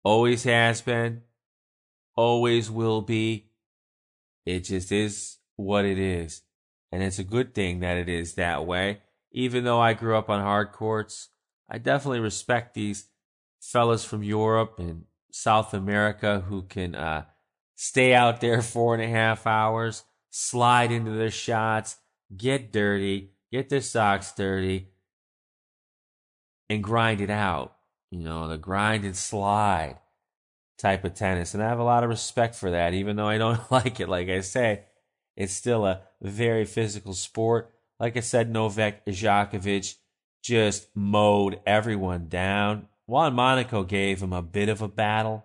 [0.02, 1.22] Always has been,
[2.14, 3.50] always will be.
[4.44, 6.42] It just is what it is.
[6.92, 9.00] And it's a good thing that it is that way.
[9.32, 11.30] Even though I grew up on hard courts,
[11.68, 13.08] I definitely respect these
[13.60, 17.24] fellas from Europe and South America who can uh,
[17.74, 21.96] stay out there four and a half hours, slide into their shots,
[22.36, 24.88] get dirty, get their socks dirty,
[26.68, 27.76] and grind it out.
[28.10, 29.98] You know, the grind and slide
[30.78, 31.54] type of tennis.
[31.54, 34.08] And I have a lot of respect for that, even though I don't like it.
[34.08, 34.84] Like I say,
[35.36, 37.72] it's still a very physical sport.
[37.98, 39.96] Like I said, Novak Djokovic
[40.42, 42.88] just mowed everyone down.
[43.06, 45.44] Juan Monaco gave him a bit of a battle.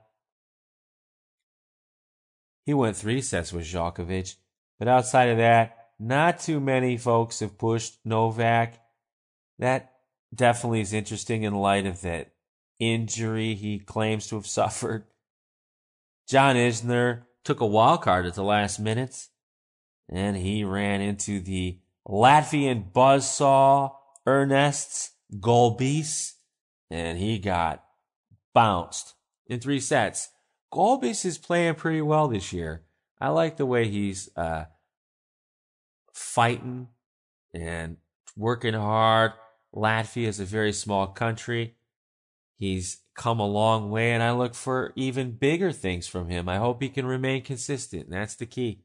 [2.69, 4.35] He went three sets with Djokovic,
[4.77, 8.79] but outside of that, not too many folks have pushed Novak.
[9.57, 9.93] That
[10.35, 12.29] definitely is interesting in light of that
[12.77, 15.05] injury he claims to have suffered.
[16.27, 19.29] John Isner took a wild card at the last minutes,
[20.07, 23.95] and he ran into the Latvian buzzsaw
[24.27, 25.09] Ernests
[25.39, 26.33] Gulbis,
[26.91, 27.83] and he got
[28.53, 29.15] bounced
[29.47, 30.29] in three sets.
[30.71, 32.83] Gulbis is playing pretty well this year.
[33.19, 34.65] I like the way he's uh,
[36.13, 36.87] fighting
[37.53, 37.97] and
[38.37, 39.33] working hard.
[39.75, 41.75] Latvia is a very small country.
[42.57, 46.47] He's come a long way, and I look for even bigger things from him.
[46.47, 48.09] I hope he can remain consistent.
[48.09, 48.83] That's the key.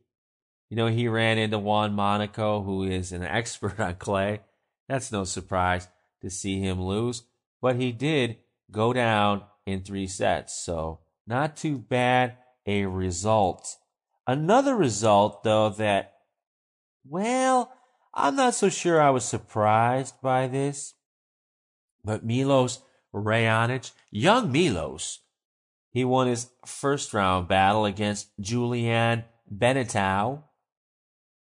[0.70, 4.40] You know, he ran into Juan Monaco, who is an expert on clay.
[4.88, 5.88] That's no surprise
[6.20, 7.22] to see him lose,
[7.60, 8.38] but he did
[8.70, 10.54] go down in three sets.
[10.58, 13.76] So, not too bad a result.
[14.26, 16.14] Another result, though, that,
[17.06, 17.72] well,
[18.12, 20.94] I'm not so sure I was surprised by this,
[22.04, 22.80] but Milos
[23.14, 25.20] Raonic, young Milos,
[25.90, 30.42] he won his first round battle against Julien Benneteau,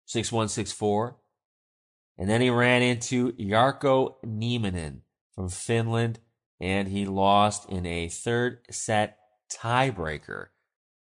[0.05, 1.17] 6164.
[2.17, 5.01] And then he ran into Jarkko Nieminen
[5.33, 6.19] from Finland,
[6.59, 9.17] and he lost in a third set
[9.51, 10.47] tiebreaker.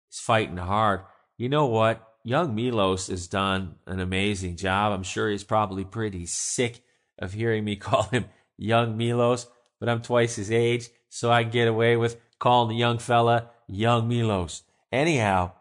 [0.10, 1.02] He's fighting hard.
[1.38, 2.06] you know what?
[2.24, 4.94] Young Milos has done an amazing job.
[4.94, 6.84] I'm sure he's probably pretty sick
[7.20, 8.26] of hearing me call him
[8.58, 9.48] Young Milos,
[9.80, 14.08] but I'm twice his age, so I get away with calling the young fella Young
[14.08, 14.64] Milos.
[14.92, 15.52] Anyhow,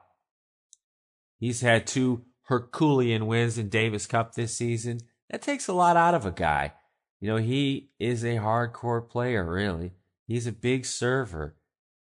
[1.38, 5.00] he's had two Herculean wins in Davis Cup this season.
[5.30, 6.72] That takes a lot out of a guy.
[7.20, 9.92] You know, he is a hardcore player, really.
[10.26, 11.56] He's a big server.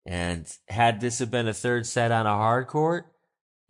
[0.06, 3.08] And had this have been a third set on a hard court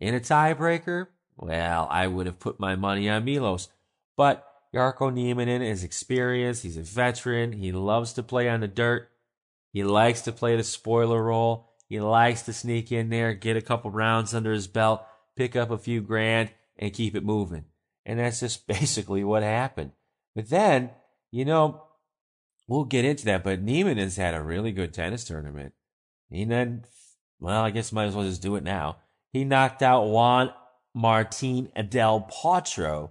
[0.00, 1.06] in a tiebreaker,
[1.36, 3.68] well, I would have put my money on Milos.
[4.16, 6.62] But Jarkko Nieminen is experienced.
[6.62, 7.52] He's a veteran.
[7.52, 9.08] He loves to play on the dirt.
[9.72, 11.70] He likes to play the spoiler role.
[11.88, 15.04] He likes to sneak in there, get a couple rounds under his belt,
[15.36, 17.64] pick up a few grand, and keep it moving.
[18.04, 19.92] And that's just basically what happened.
[20.34, 20.90] But then,
[21.30, 21.82] you know,
[22.66, 25.72] we'll get into that, but Neiman has had a really good tennis tournament.
[26.34, 26.84] He then,
[27.40, 28.96] well, I guess might as well just do it now.
[29.32, 30.52] He knocked out Juan
[30.94, 33.10] Martin Del Potro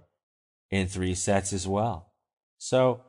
[0.70, 2.12] in three sets as well.
[2.58, 3.02] So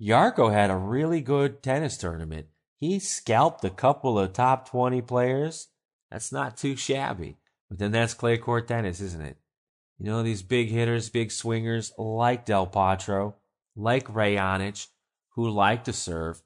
[0.00, 2.46] Jarkko had a really good tennis tournament.
[2.76, 5.68] He scalped a couple of top 20 players.
[6.10, 7.38] That's not too shabby.
[7.68, 9.36] But then that's clay court tennis, isn't it?
[9.98, 13.34] You know, these big hitters, big swingers like Del Potro,
[13.76, 14.86] like Raonic,
[15.34, 16.40] who like to serve,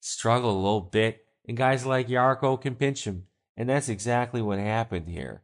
[0.00, 3.26] struggle a little bit, and guys like Jarkko can pinch him.
[3.56, 5.42] And that's exactly what happened here.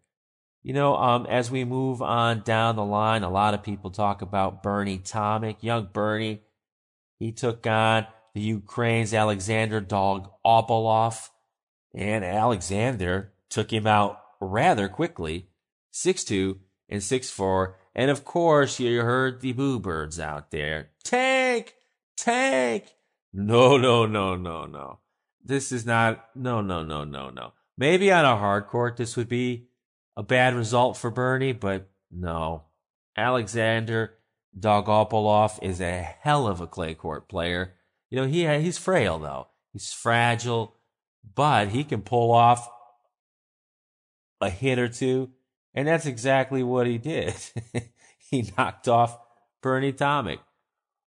[0.63, 4.23] You know, um, as we move on down the line, a lot of people talk
[4.23, 6.43] about Bernie Tomic, young Bernie.
[7.19, 11.29] He took on the Ukraine's Alexander Dolgopolov,
[11.93, 15.49] and Alexander took him out rather quickly,
[15.93, 17.75] 6-2 and 6-4.
[17.97, 20.91] And of course, you heard the boo birds out there.
[21.03, 21.75] Tank!
[22.17, 22.95] Tank!
[23.33, 25.01] No, no, no, no, no.
[25.47, 27.53] This is not, no, no, no, no, no.
[27.79, 29.69] Maybe on a hard court, this would be
[30.17, 32.65] a bad result for Bernie, but no.
[33.17, 34.15] Alexander
[34.59, 37.75] Dolgopolov is a hell of a clay court player.
[38.11, 39.49] You know, he he's frail though.
[39.73, 40.75] He's fragile,
[41.35, 42.69] but he can pull off
[44.41, 45.31] a hit or two,
[45.75, 47.35] and that's exactly what he did.
[48.19, 49.19] he knocked off
[49.63, 50.39] Bernie Tomic.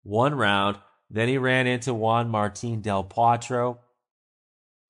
[0.04, 0.78] One round,
[1.10, 3.80] then he ran into Juan Martin Del Potro,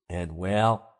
[0.08, 0.94] and well,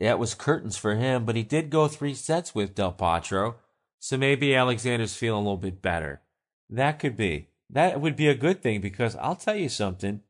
[0.00, 3.56] that was curtains for him, but he did go three sets with Del Potro,
[3.98, 6.20] so maybe Alexander's feeling a little bit better.
[6.68, 7.48] That could be.
[7.70, 10.20] That would be a good thing because I'll tell you something.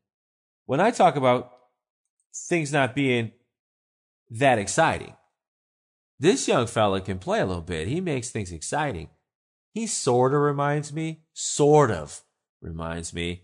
[0.65, 1.51] When I talk about
[2.33, 3.31] things not being
[4.29, 5.15] that exciting,
[6.19, 7.87] this young fella can play a little bit.
[7.87, 9.09] He makes things exciting.
[9.73, 12.21] He sort of reminds me, sort of
[12.61, 13.43] reminds me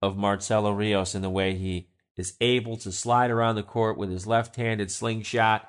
[0.00, 1.88] of Marcelo Rios in the way he
[2.22, 5.68] is able to slide around the court with his left handed slingshot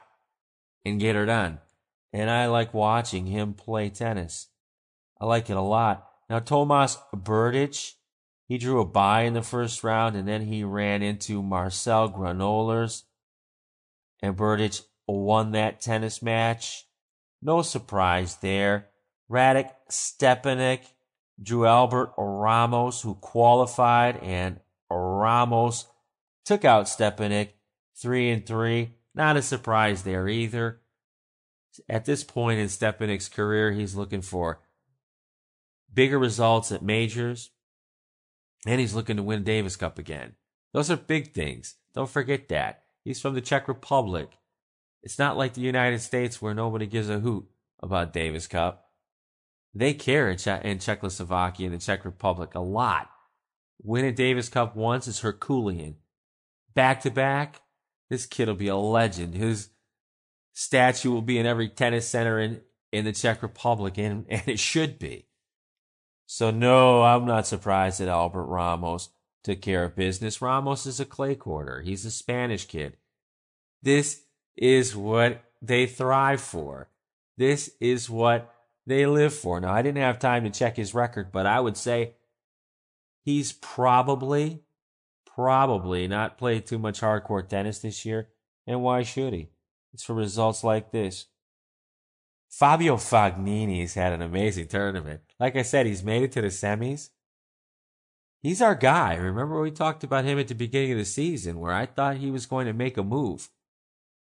[0.85, 1.57] and get her done.
[2.13, 4.49] And I like watching him play tennis.
[5.19, 6.07] I like it a lot.
[6.29, 7.93] Now, Tomas Berdych,
[8.47, 13.01] he drew a bye in the first round and then he ran into Marcel Granollers.
[14.21, 16.85] And Berdych won that tennis match.
[17.41, 18.89] No surprise there.
[19.27, 20.81] Radek Stepanek
[21.41, 24.59] drew Albert Ramos, who qualified, and
[24.91, 25.87] Ramos
[26.45, 27.49] took out Stepanek
[27.95, 28.95] three and three.
[29.15, 30.81] Not a surprise there either.
[31.89, 34.61] At this point in Stepanek's career, he's looking for
[35.93, 37.51] bigger results at majors,
[38.65, 40.35] and he's looking to win Davis Cup again.
[40.73, 41.75] Those are big things.
[41.93, 42.83] Don't forget that.
[43.03, 44.29] He's from the Czech Republic.
[45.03, 47.45] It's not like the United States where nobody gives a hoot
[47.81, 48.85] about Davis Cup.
[49.75, 53.09] They care in, che- in Czechoslovakia and the Czech Republic a lot.
[53.81, 55.97] Winning Davis Cup once is Herculean.
[56.74, 57.61] Back to back,
[58.09, 59.36] this kid will be a legend.
[59.36, 59.69] His
[60.53, 62.61] statue will be in every tennis center in,
[62.91, 65.28] in the Czech Republic, and, and it should be.
[66.26, 69.09] So, no, I'm not surprised that Albert Ramos
[69.43, 70.41] took care of business.
[70.41, 72.97] Ramos is a clay quarter, he's a Spanish kid.
[73.82, 74.21] This
[74.55, 76.89] is what they thrive for.
[77.38, 78.53] This is what
[78.86, 79.59] they live for.
[79.59, 82.13] Now, I didn't have time to check his record, but I would say
[83.24, 84.62] he's probably,
[85.36, 88.29] probably not played too much hard court tennis this year.
[88.67, 89.49] And why should he?
[89.93, 91.27] It's for results like this.
[92.49, 95.21] Fabio Fognini's had an amazing tournament.
[95.39, 97.09] Like I said, he's made it to the semis.
[98.41, 99.15] He's our guy.
[99.15, 102.29] Remember we talked about him at the beginning of the season where I thought he
[102.29, 103.49] was going to make a move.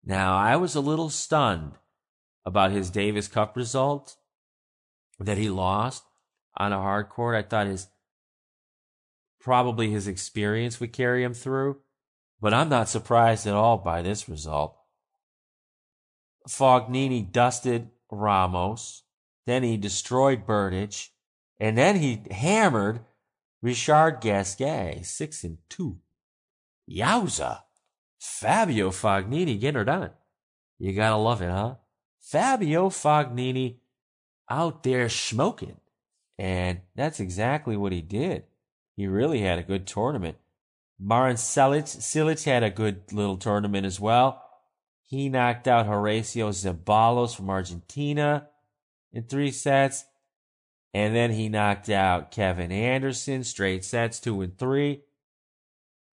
[0.03, 1.73] Now, I was a little stunned
[2.45, 4.15] about his Davis Cup result
[5.19, 6.03] that he lost
[6.57, 7.35] on a hard court.
[7.35, 7.87] I thought his
[9.45, 11.77] probably his experience would carry him through,
[12.41, 14.75] but I'm not surprised at all by this result.
[16.49, 19.03] Fognini dusted Ramos.
[19.45, 21.09] Then he destroyed Berdych.
[21.59, 23.01] And then he hammered
[23.61, 25.99] Richard Gasquet, six and two.
[26.89, 27.61] Yowza.
[28.17, 30.09] Fabio Fognini getting her done.
[30.79, 31.75] You gotta love it, huh?
[32.19, 33.75] Fabio Fognini
[34.49, 35.77] out there smoking.
[36.39, 38.45] And that's exactly what he did.
[38.95, 40.37] He really had a good tournament.
[40.99, 44.41] Marin Cilic, Cilic had a good little tournament as well.
[45.03, 48.47] He knocked out Horacio Zeballos from Argentina
[49.11, 50.05] in three sets.
[50.93, 55.01] And then he knocked out Kevin Anderson, straight sets, two and three.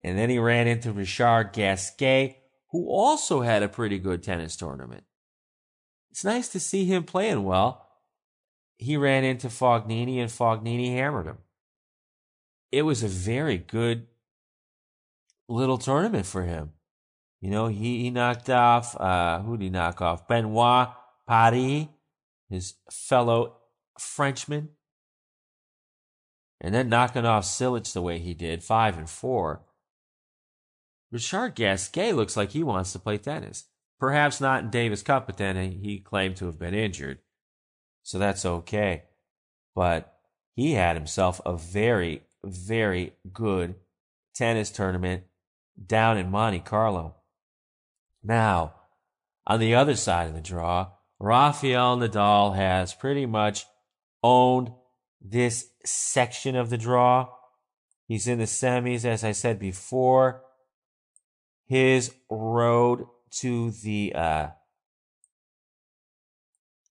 [0.03, 2.39] And then he ran into Richard Gasquet,
[2.70, 5.05] who also had a pretty good tennis tournament.
[6.11, 7.87] It's nice to see him playing well.
[8.76, 11.39] He ran into Fognini, and Fognini hammered him.
[12.73, 14.07] It was a very good
[15.49, 16.73] little tournament for him.
[17.41, 20.27] You know, he, he knocked off, uh, who did he knock off?
[20.27, 20.89] Benoit
[21.29, 21.89] Paire,
[22.49, 23.59] his fellow
[23.99, 24.70] Frenchman.
[26.61, 29.62] And then knocking off Cilic the way he did, five and four.
[31.11, 33.64] Richard Gasquet looks like he wants to play tennis.
[33.99, 37.18] Perhaps not in Davis Cup, but then he claimed to have been injured.
[38.03, 39.03] So that's okay.
[39.75, 40.16] But
[40.55, 43.76] he had himself a very, very good
[44.34, 45.24] tennis tournament
[45.86, 47.16] down in Monte Carlo.
[48.22, 48.74] Now,
[49.47, 53.64] on the other side of the draw, Rafael Nadal has pretty much
[54.22, 54.72] owned
[55.20, 57.28] this section of the draw.
[58.07, 60.43] He's in the semis, as I said before.
[61.66, 63.07] His road
[63.38, 64.49] to the uh,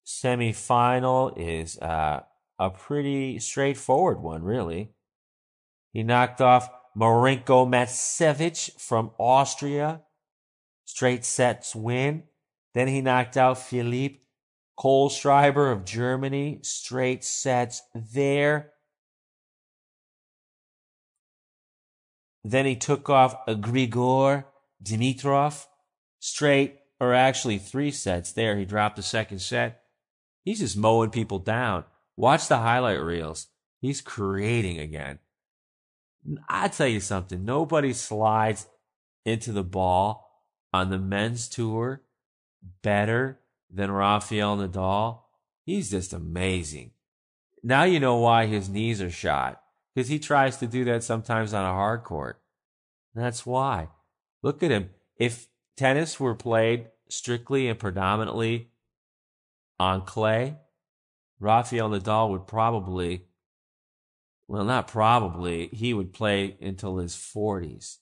[0.05, 2.21] semifinal is uh,
[2.57, 4.91] a pretty straightforward one, really.
[5.93, 10.01] He knocked off Marinko Matosevic from Austria.
[10.85, 12.23] Straight sets win.
[12.73, 14.19] Then he knocked out Philippe
[14.79, 16.59] Kohlschreiber of Germany.
[16.63, 18.71] Straight sets there.
[22.43, 24.45] Then he took off Grigor
[24.83, 25.65] Dimitrov.
[26.19, 28.57] Straight, or actually three sets there.
[28.57, 29.83] He dropped the second set.
[30.43, 31.83] He's just mowing people down.
[32.15, 33.47] Watch the highlight reels.
[33.79, 35.19] He's creating again.
[36.47, 38.67] I tell you something, nobody slides
[39.25, 40.29] into the ball
[40.73, 42.03] on the men's tour
[42.81, 45.21] better than Rafael Nadal.
[45.63, 46.91] He's just amazing.
[47.63, 49.61] Now you know why his knees are shot.
[49.93, 52.41] Because he tries to do that sometimes on a hard court.
[53.13, 53.89] That's why.
[54.41, 54.91] Look at him.
[55.17, 58.69] If tennis were played strictly and predominantly
[59.79, 60.55] on clay,
[61.39, 63.25] Rafael Nadal would probably,
[64.51, 67.99] well, not probably, he would play until his 40s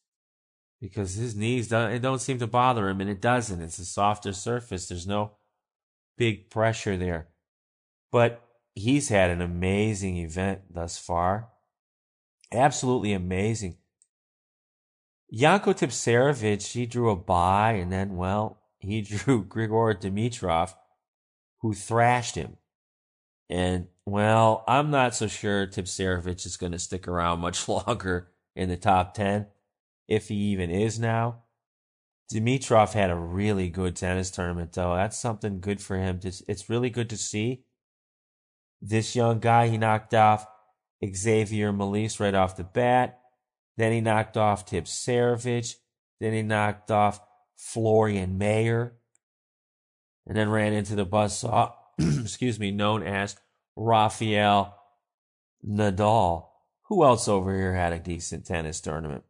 [0.82, 3.62] because his knees don't, it don't seem to bother him, and it doesn't.
[3.62, 4.88] It's a softer surface.
[4.88, 5.34] There's no
[6.18, 7.28] big pressure there.
[8.12, 8.41] But
[8.74, 11.50] he's had an amazing event thus far.
[12.52, 13.78] Absolutely amazing.
[15.32, 20.74] Janko Tipsarevic, he drew a bye, and then, well, he drew Grigor Dimitrov,
[21.60, 22.58] who thrashed him.
[23.52, 28.70] And, well, I'm not so sure Tipsarevic is going to stick around much longer in
[28.70, 29.47] the top 10,
[30.07, 31.43] if he even is now.
[32.32, 34.95] Dimitrov had a really good tennis tournament, though.
[34.95, 36.20] That's something good for him.
[36.24, 37.64] It's really good to see.
[38.82, 40.45] This young guy, he knocked off
[41.03, 43.20] Xavier Malisse right off the bat.
[43.78, 45.76] Then he knocked off Tipsarevic.
[46.20, 47.20] Then he knocked off
[47.55, 48.97] Florian Mayer.
[50.28, 53.36] And then ran into the buzzsaw, excuse me, known as
[53.80, 54.76] Rafael
[55.66, 56.48] Nadal.
[56.90, 59.24] Who else over here had a decent tennis tournament?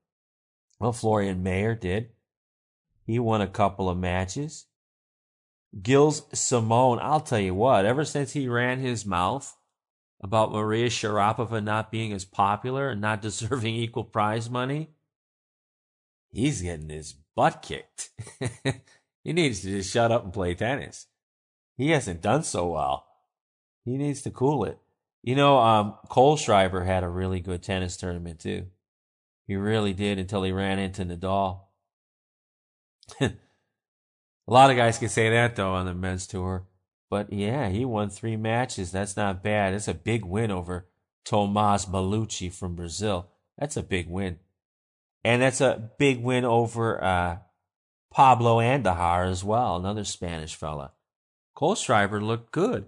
[0.80, 2.10] Well, Florian Mayer did.
[3.06, 4.66] He won a couple of matches.
[5.86, 9.56] Gilles Simon, I'll tell you what, ever since he ran his mouth
[10.20, 14.90] about Maria Sharapova not being as popular and not deserving equal prize money,
[16.32, 18.10] he's getting his butt kicked.
[19.24, 21.06] he needs to just shut up and play tennis.
[21.78, 23.09] He hasn't done so well.
[23.86, 24.78] He needs to cool it.
[25.22, 28.68] You know, um, Kohlschreiber had a really good tennis tournament too.
[29.48, 31.62] He really did until he ran into Nadal.
[33.22, 33.32] a
[34.48, 36.66] lot of guys can say that though on the men's tour.
[37.10, 38.92] But yeah, he won three matches.
[38.92, 39.74] That's not bad.
[39.74, 40.86] That's a big win over
[41.26, 43.28] Thomaz Bellucci from Brazil.
[43.58, 44.40] That's a big win.
[45.24, 47.38] And that's a big win over uh,
[48.12, 50.92] Pablo Andujar as well, another Spanish fella.
[51.58, 52.86] Kohlschreiber looked good.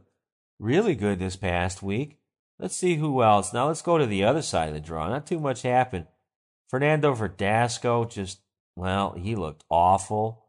[0.62, 2.20] Really good this past week.
[2.60, 3.52] Let's see who else.
[3.52, 5.10] Now let's go to the other side of the draw.
[5.10, 6.06] Not too much happened.
[6.68, 8.42] Fernando Verdasco just,
[8.76, 10.46] well, he looked awful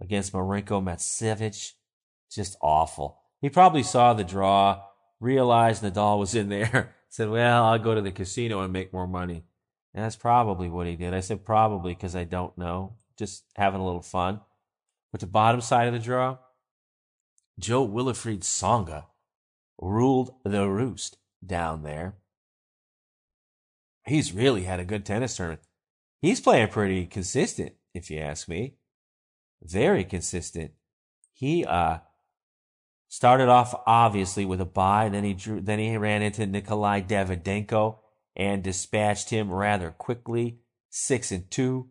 [0.00, 1.72] against Marinko Matosevic.
[2.30, 3.22] Just awful.
[3.40, 4.84] He probably saw the draw,
[5.18, 9.08] realized Nadal was in there, said, Well, I'll go to the casino and make more
[9.08, 9.42] money.
[9.92, 11.12] And that's probably what he did.
[11.12, 12.98] I said probably because I don't know.
[13.18, 14.42] Just having a little fun.
[15.10, 16.38] But the bottom side of the draw,
[17.58, 19.06] Jo-Wilfried Tsonga
[19.80, 22.16] ruled the roost down there.
[24.06, 25.62] He's really had a good tennis tournament.
[26.20, 28.74] He's playing pretty consistent, if you ask me.
[29.62, 30.72] Very consistent.
[31.32, 31.98] He uh
[33.08, 37.98] started off obviously with a bye, then he drew then he ran into Nikolay Davydenko
[38.36, 41.88] and dispatched him rather quickly, six and two.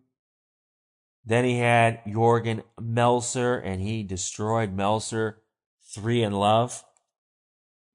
[1.26, 5.36] Then he had Jürgen Melzer, and he destroyed Melzer
[5.94, 6.84] three in love.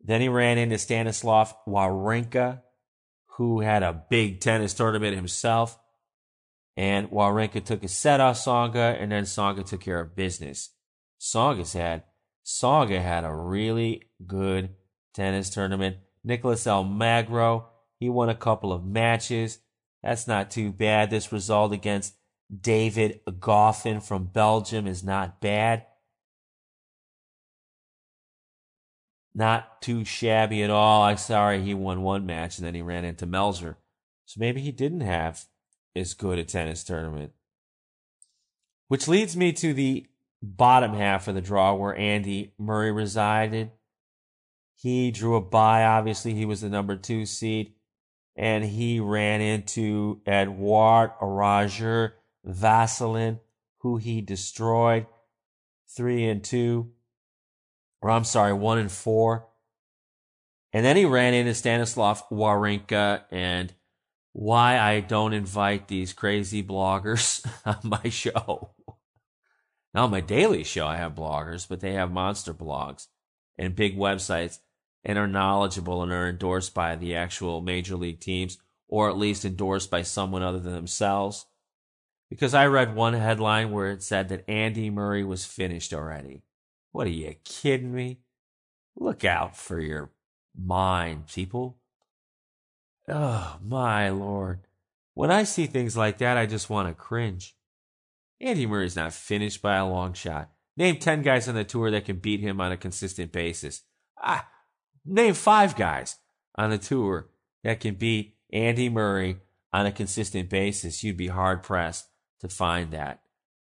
[0.04, 2.60] Then he ran into Stanislav Wawrinka,
[3.36, 5.78] who had a big tennis tournament himself.
[6.76, 10.70] And Wawrinka took a set off Tsonga, and then Tsonga took care of business.
[11.20, 12.02] Tsonga's had
[12.44, 14.74] Tsonga had a really good
[15.14, 15.96] tennis tournament.
[16.22, 17.66] Nicolas Almagro,
[17.98, 19.58] he won a couple of matches.
[20.02, 21.08] That's not too bad.
[21.08, 22.14] This result against
[22.54, 25.86] David Goffin from Belgium is not bad.
[29.34, 31.02] Not too shabby at all.
[31.02, 33.76] I'm sorry he won one match and then he ran into Melzer.
[34.26, 35.46] So maybe he didn't have
[35.96, 37.32] as good a tennis tournament.
[38.88, 40.06] Which leads me to the
[40.42, 43.70] bottom half of the draw where Andy Murray resided.
[44.76, 45.84] He drew a bye.
[45.84, 47.74] Obviously, he was the number two seed.
[48.36, 52.16] And he ran into Edouard Roger
[52.46, 53.38] Vasselin,
[53.78, 55.06] who he destroyed
[55.88, 56.90] three and two.
[58.04, 59.46] Or I'm sorry, one and four.
[60.74, 63.72] And then he ran into Stanislav Wawrinka and
[64.34, 68.74] why I don't invite these crazy bloggers on my show.
[69.94, 73.06] Now, my daily show, I have bloggers, but they have monster blogs
[73.56, 74.58] and big websites
[75.02, 79.46] and are knowledgeable and are endorsed by the actual major league teams or at least
[79.46, 81.46] endorsed by someone other than themselves.
[82.28, 86.42] Because I read one headline where it said that Andy Murray was finished already.
[86.94, 88.20] What are you kidding me?
[88.94, 90.12] Look out for your
[90.56, 91.78] mind, people.
[93.08, 94.60] Oh, my lord.
[95.12, 97.56] When I see things like that, I just want to cringe.
[98.40, 100.50] Andy Murray's not finished by a long shot.
[100.76, 103.82] Name 10 guys on the tour that can beat him on a consistent basis.
[104.22, 104.46] Ah,
[105.04, 106.18] name five guys
[106.54, 107.28] on the tour
[107.64, 109.38] that can beat Andy Murray
[109.72, 111.02] on a consistent basis.
[111.02, 112.06] You'd be hard pressed
[112.38, 113.22] to find that.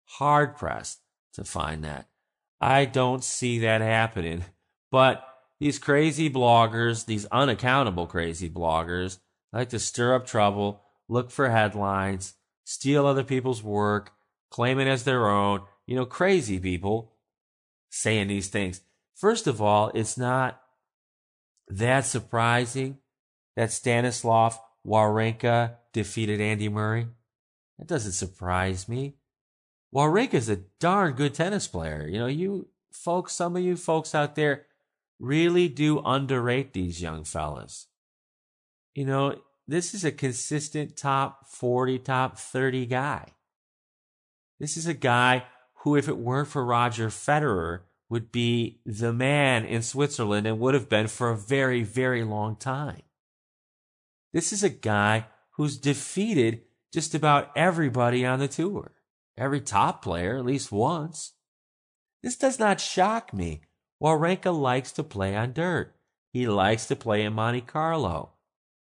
[0.07, 1.03] Hard pressed
[1.35, 2.09] to find that.
[2.63, 4.45] I don't see that happening.
[4.93, 5.27] But
[5.59, 9.19] these crazy bloggers, these unaccountable crazy bloggers,
[9.53, 12.35] like to stir up trouble, look for headlines,
[12.65, 14.13] steal other people's work,
[14.51, 15.63] claim it as their own.
[15.87, 17.15] You know, crazy people
[17.91, 18.81] saying these things.
[19.17, 20.61] First of all, it's not
[21.69, 22.99] that surprising
[23.57, 27.09] that Stanislav Wawrinka defeated Andy Murray.
[27.79, 29.17] That doesn't surprise me.
[29.95, 32.07] Wawrinka's a darn good tennis player.
[32.09, 34.67] You know, you folks, some of you folks out there
[35.19, 37.87] really do underrate these young fellas.
[38.95, 39.37] You know,
[39.67, 43.29] this is a consistent top 40, top 30 guy.
[44.59, 45.45] This is a guy
[45.83, 50.75] who, if it weren't for Roger Federer, would be the man in Switzerland and would
[50.75, 53.03] have been for a very, very long time.
[54.33, 56.63] This is a guy who's defeated
[56.93, 58.93] just about everybody on the tour,
[59.37, 61.33] every top player at least once.
[62.23, 63.63] This does not shock me.
[64.03, 65.95] Wawrinka likes to play on dirt.
[66.33, 68.31] He likes to play in Monte Carlo.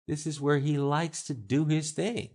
[0.06, 2.30] This is where he likes to do his thing.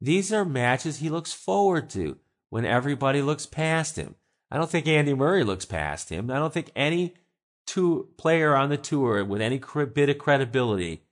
[0.00, 2.18] These are matches he looks forward to
[2.50, 4.16] when everybody looks past him.
[4.50, 6.30] I don't think Andy Murray looks past him.
[6.30, 7.14] I don't think any
[7.66, 9.58] two player on the tour with any
[9.94, 11.02] bit of credibility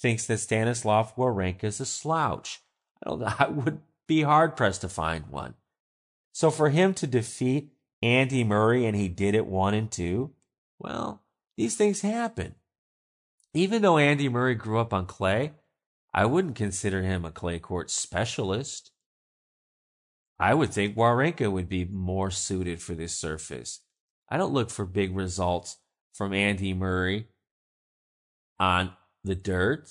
[0.00, 2.62] thinks that Stanislav Wawrinka is a slouch.
[3.02, 3.22] I don't.
[3.40, 5.54] I would be hard pressed to find one.
[6.32, 10.32] So for him to defeat Andy Murray and he did it one and two,
[10.78, 11.22] well,
[11.56, 12.54] these things happen.
[13.54, 15.52] Even though Andy Murray grew up on clay,
[16.12, 18.90] I wouldn't consider him a clay court specialist.
[20.38, 23.80] I would think Wawrinka would be more suited for this surface.
[24.28, 25.76] I don't look for big results
[26.12, 27.28] from Andy Murray
[28.58, 28.92] on
[29.22, 29.88] the dirt.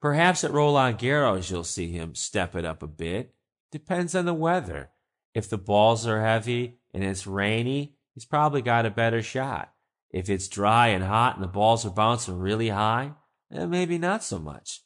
[0.00, 3.34] Perhaps at Roland Garros you'll see him step it up a bit.
[3.72, 4.90] Depends on the weather.
[5.34, 9.72] If the balls are heavy and it's rainy, he's probably got a better shot.
[10.10, 13.12] If it's dry and hot and the balls are bouncing really high,
[13.52, 14.82] eh, maybe not so much.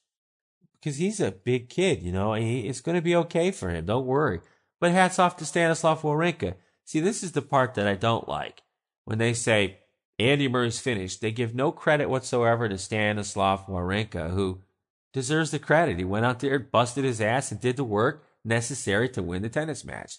[0.72, 3.84] Because he's a big kid, you know, he, it's going to be okay for him.
[3.86, 4.40] Don't worry.
[4.80, 6.54] But hats off to Stanislav Wawrinka.
[6.84, 8.62] See, this is the part that I don't like.
[9.04, 9.78] when they say
[10.18, 14.62] Andy Murray's finished, they give no credit whatsoever to Stanislav Wawrinka, who
[15.12, 15.98] deserves the credit.
[15.98, 19.48] He went out there, busted his ass, and did the work necessary to win the
[19.48, 20.18] tennis match.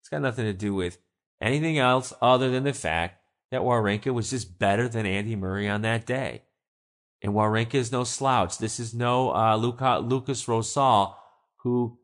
[0.00, 0.98] It's got nothing to do with
[1.40, 3.20] anything else other than the fact
[3.50, 6.42] that Wawrinka was just better than Andy Murray on that day.
[7.22, 8.58] And Wawrinka is no slouch.
[8.58, 11.14] This is no uh, Luca, Lukas Rosol,
[11.58, 11.98] who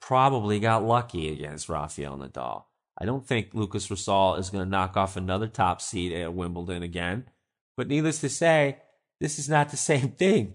[0.00, 2.64] probably got lucky against Rafael Nadal.
[2.98, 6.82] I don't think Lukas Rosol is going to knock off another top seed at Wimbledon
[6.82, 7.26] again.
[7.76, 8.78] But needless to say,
[9.20, 10.54] this is not the same thing.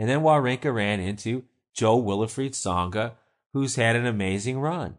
[0.00, 1.44] And then Wawrinka ran into
[1.74, 3.12] Jo-Wilfried Tsonga,
[3.52, 4.96] who's had an amazing run.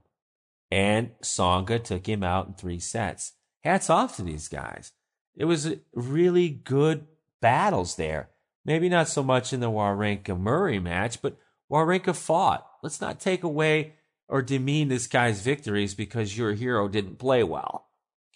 [0.69, 3.33] And Tsonga took him out in three sets.
[3.63, 4.91] Hats off to these guys.
[5.35, 7.07] It was really good
[7.41, 8.29] battles there.
[8.63, 11.35] Maybe not so much in the Wawrinka Murray match, but
[11.71, 12.67] Wawrinka fought.
[12.83, 13.93] Let's not take away
[14.27, 17.87] or demean this guy's victories because your hero didn't play well.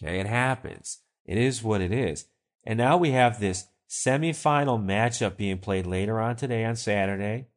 [0.01, 0.97] Okay, it happens.
[1.27, 2.25] It is what it is.
[2.63, 7.47] And now we have this semifinal matchup being played later on today on Saturday.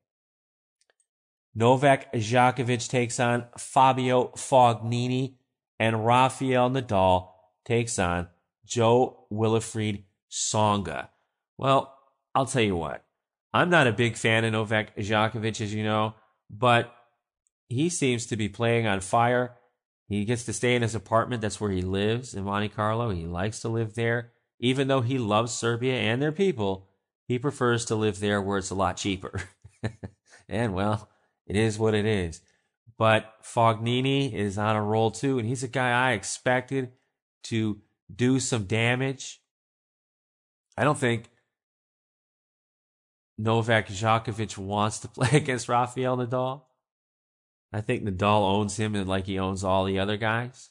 [1.55, 5.35] Novak Djokovic takes on Fabio Fognini,
[5.79, 7.31] and Rafael Nadal
[7.65, 8.29] takes on
[8.65, 11.11] Joe Willifried Songa.
[11.57, 11.95] Well,
[12.35, 13.05] I'll tell you what.
[13.53, 16.15] I'm not a big fan of Novak Djokovic, as you know,
[16.51, 16.95] but
[17.69, 19.57] he seems to be playing on fire.
[20.09, 21.43] He gets to stay in his apartment.
[21.43, 23.11] That's where he lives in Monte Carlo.
[23.11, 24.33] He likes to live there.
[24.61, 26.89] Even though he loves Serbia and their people,
[27.27, 29.43] he prefers to live there where it's a lot cheaper.
[30.49, 31.09] and well,
[31.47, 32.41] it is what it is.
[32.97, 36.93] But Fognini is on a roll too, and he's a guy I expected
[37.45, 37.81] to
[38.15, 39.41] do some damage.
[40.77, 41.31] I don't think
[43.39, 46.63] Novak Djokovic wants to play against Rafael Nadal.
[47.73, 50.71] I think Nadal owns him and like he owns all the other guys.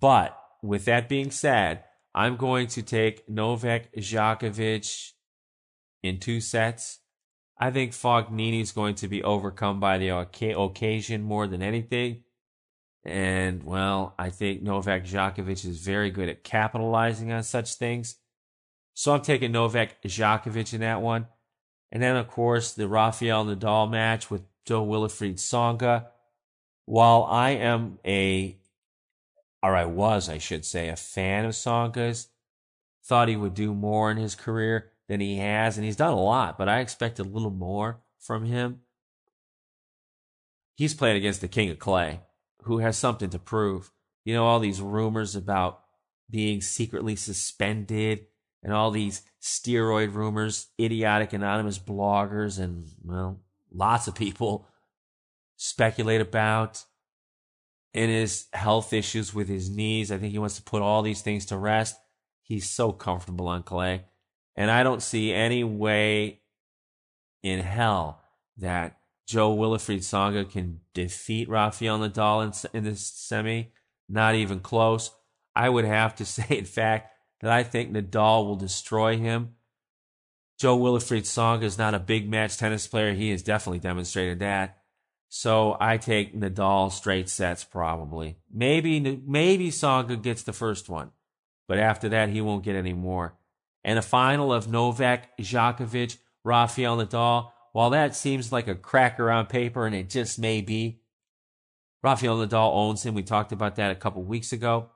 [0.00, 1.84] But with that being said,
[2.14, 5.12] I'm going to take Novak Djokovic
[6.02, 6.98] in two sets.
[7.58, 12.24] I think Fognini is going to be overcome by the occasion more than anything.
[13.04, 18.16] And, well, I think Novak Djokovic is very good at capitalizing on such things.
[18.94, 21.26] So I'm taking Novak Djokovic in that one.
[21.92, 26.06] And then, of course, the Rafael Nadal match with Jo-Wilfried Tsonga.
[26.84, 28.59] While I am a,
[29.62, 32.28] or I was, I should say, a fan of Tsonga's,
[33.04, 36.20] thought he would do more in his career than he has, and he's done a
[36.20, 38.80] lot, but I expected a little more from him.
[40.76, 42.20] He's playing against the King of Clay,
[42.62, 43.90] who has something to prove.
[44.24, 45.80] You know, all these rumors about
[46.30, 48.26] being secretly suspended
[48.62, 53.40] and all these steroid rumors, idiotic anonymous bloggers, and, well,
[53.72, 54.66] lots of people
[55.56, 56.84] speculate about
[57.94, 60.12] and his health issues with his knees.
[60.12, 61.96] I think he wants to put all these things to rest.
[62.42, 64.04] He's so comfortable on clay.
[64.56, 66.40] And I don't see any way
[67.42, 68.22] in hell
[68.58, 73.72] that Jo-Wilfried Tsonga can defeat Rafael Nadal in, in this semi.
[74.08, 75.12] Not even close.
[75.54, 79.54] I would have to say, in fact, that I think Nadal will destroy him.
[80.58, 83.14] Jo-Wilfried Tsonga is not a big match tennis player.
[83.14, 84.79] He has definitely demonstrated that.
[85.32, 88.36] So I take Nadal straight sets probably.
[88.52, 91.12] Maybe maybe Tsonga gets the first one,
[91.68, 93.38] but after that he won't get any more.
[93.84, 97.52] And a final of Novak Djokovic, Rafael Nadal.
[97.72, 101.00] While that seems like a cracker on paper, and it just may be,
[102.02, 103.14] Rafael Nadal owns him.
[103.14, 104.90] We talked about that a couple weeks ago.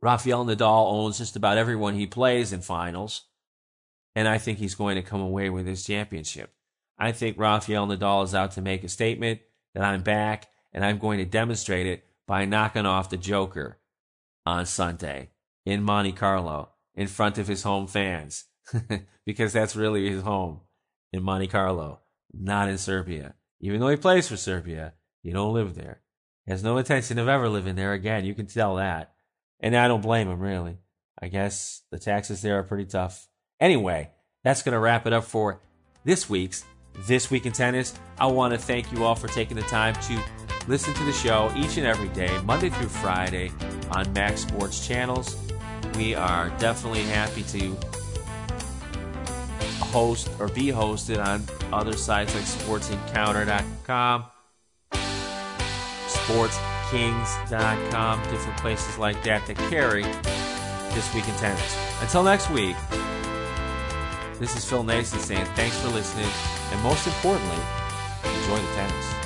[0.00, 3.24] Rafael Nadal owns just about everyone he plays in finals.
[4.14, 6.53] And I think he's going to come away with his championship.
[6.98, 9.40] I think Rafael Nadal is out to make a statement
[9.74, 13.78] that I'm back and I'm going to demonstrate it by knocking off the Joker
[14.46, 15.30] on Sunday
[15.64, 18.44] in Monte Carlo in front of his home fans
[19.26, 20.60] because that's really his home
[21.12, 22.00] in Monte Carlo,
[22.32, 23.34] not in Serbia.
[23.60, 26.00] Even though he plays for Serbia, he don't live there.
[26.44, 28.24] He has no intention of ever living there again.
[28.24, 29.14] You can tell that.
[29.60, 30.78] And I don't blame him, really.
[31.20, 33.28] I guess the taxes there are pretty tough.
[33.60, 34.10] Anyway,
[34.42, 35.60] that's going to wrap it up for
[36.04, 36.64] this week's
[37.00, 37.94] This Week in Tennis.
[38.18, 40.22] I want to thank you all for taking the time to
[40.68, 43.52] listen to the show each and every day, Monday through Friday,
[43.90, 45.36] on Max Sports channels.
[45.96, 47.76] We are definitely happy to
[49.80, 54.24] host or be hosted on other sites like sportsencounter.com,
[56.08, 60.02] sportskings.com, different places like that that carry
[60.94, 61.78] This Week in Tennis.
[62.00, 62.76] Until next week,
[64.40, 66.28] this is Phil Nason saying thanks for listening,
[66.74, 67.56] and most importantly,
[68.24, 69.23] enjoy the tennis.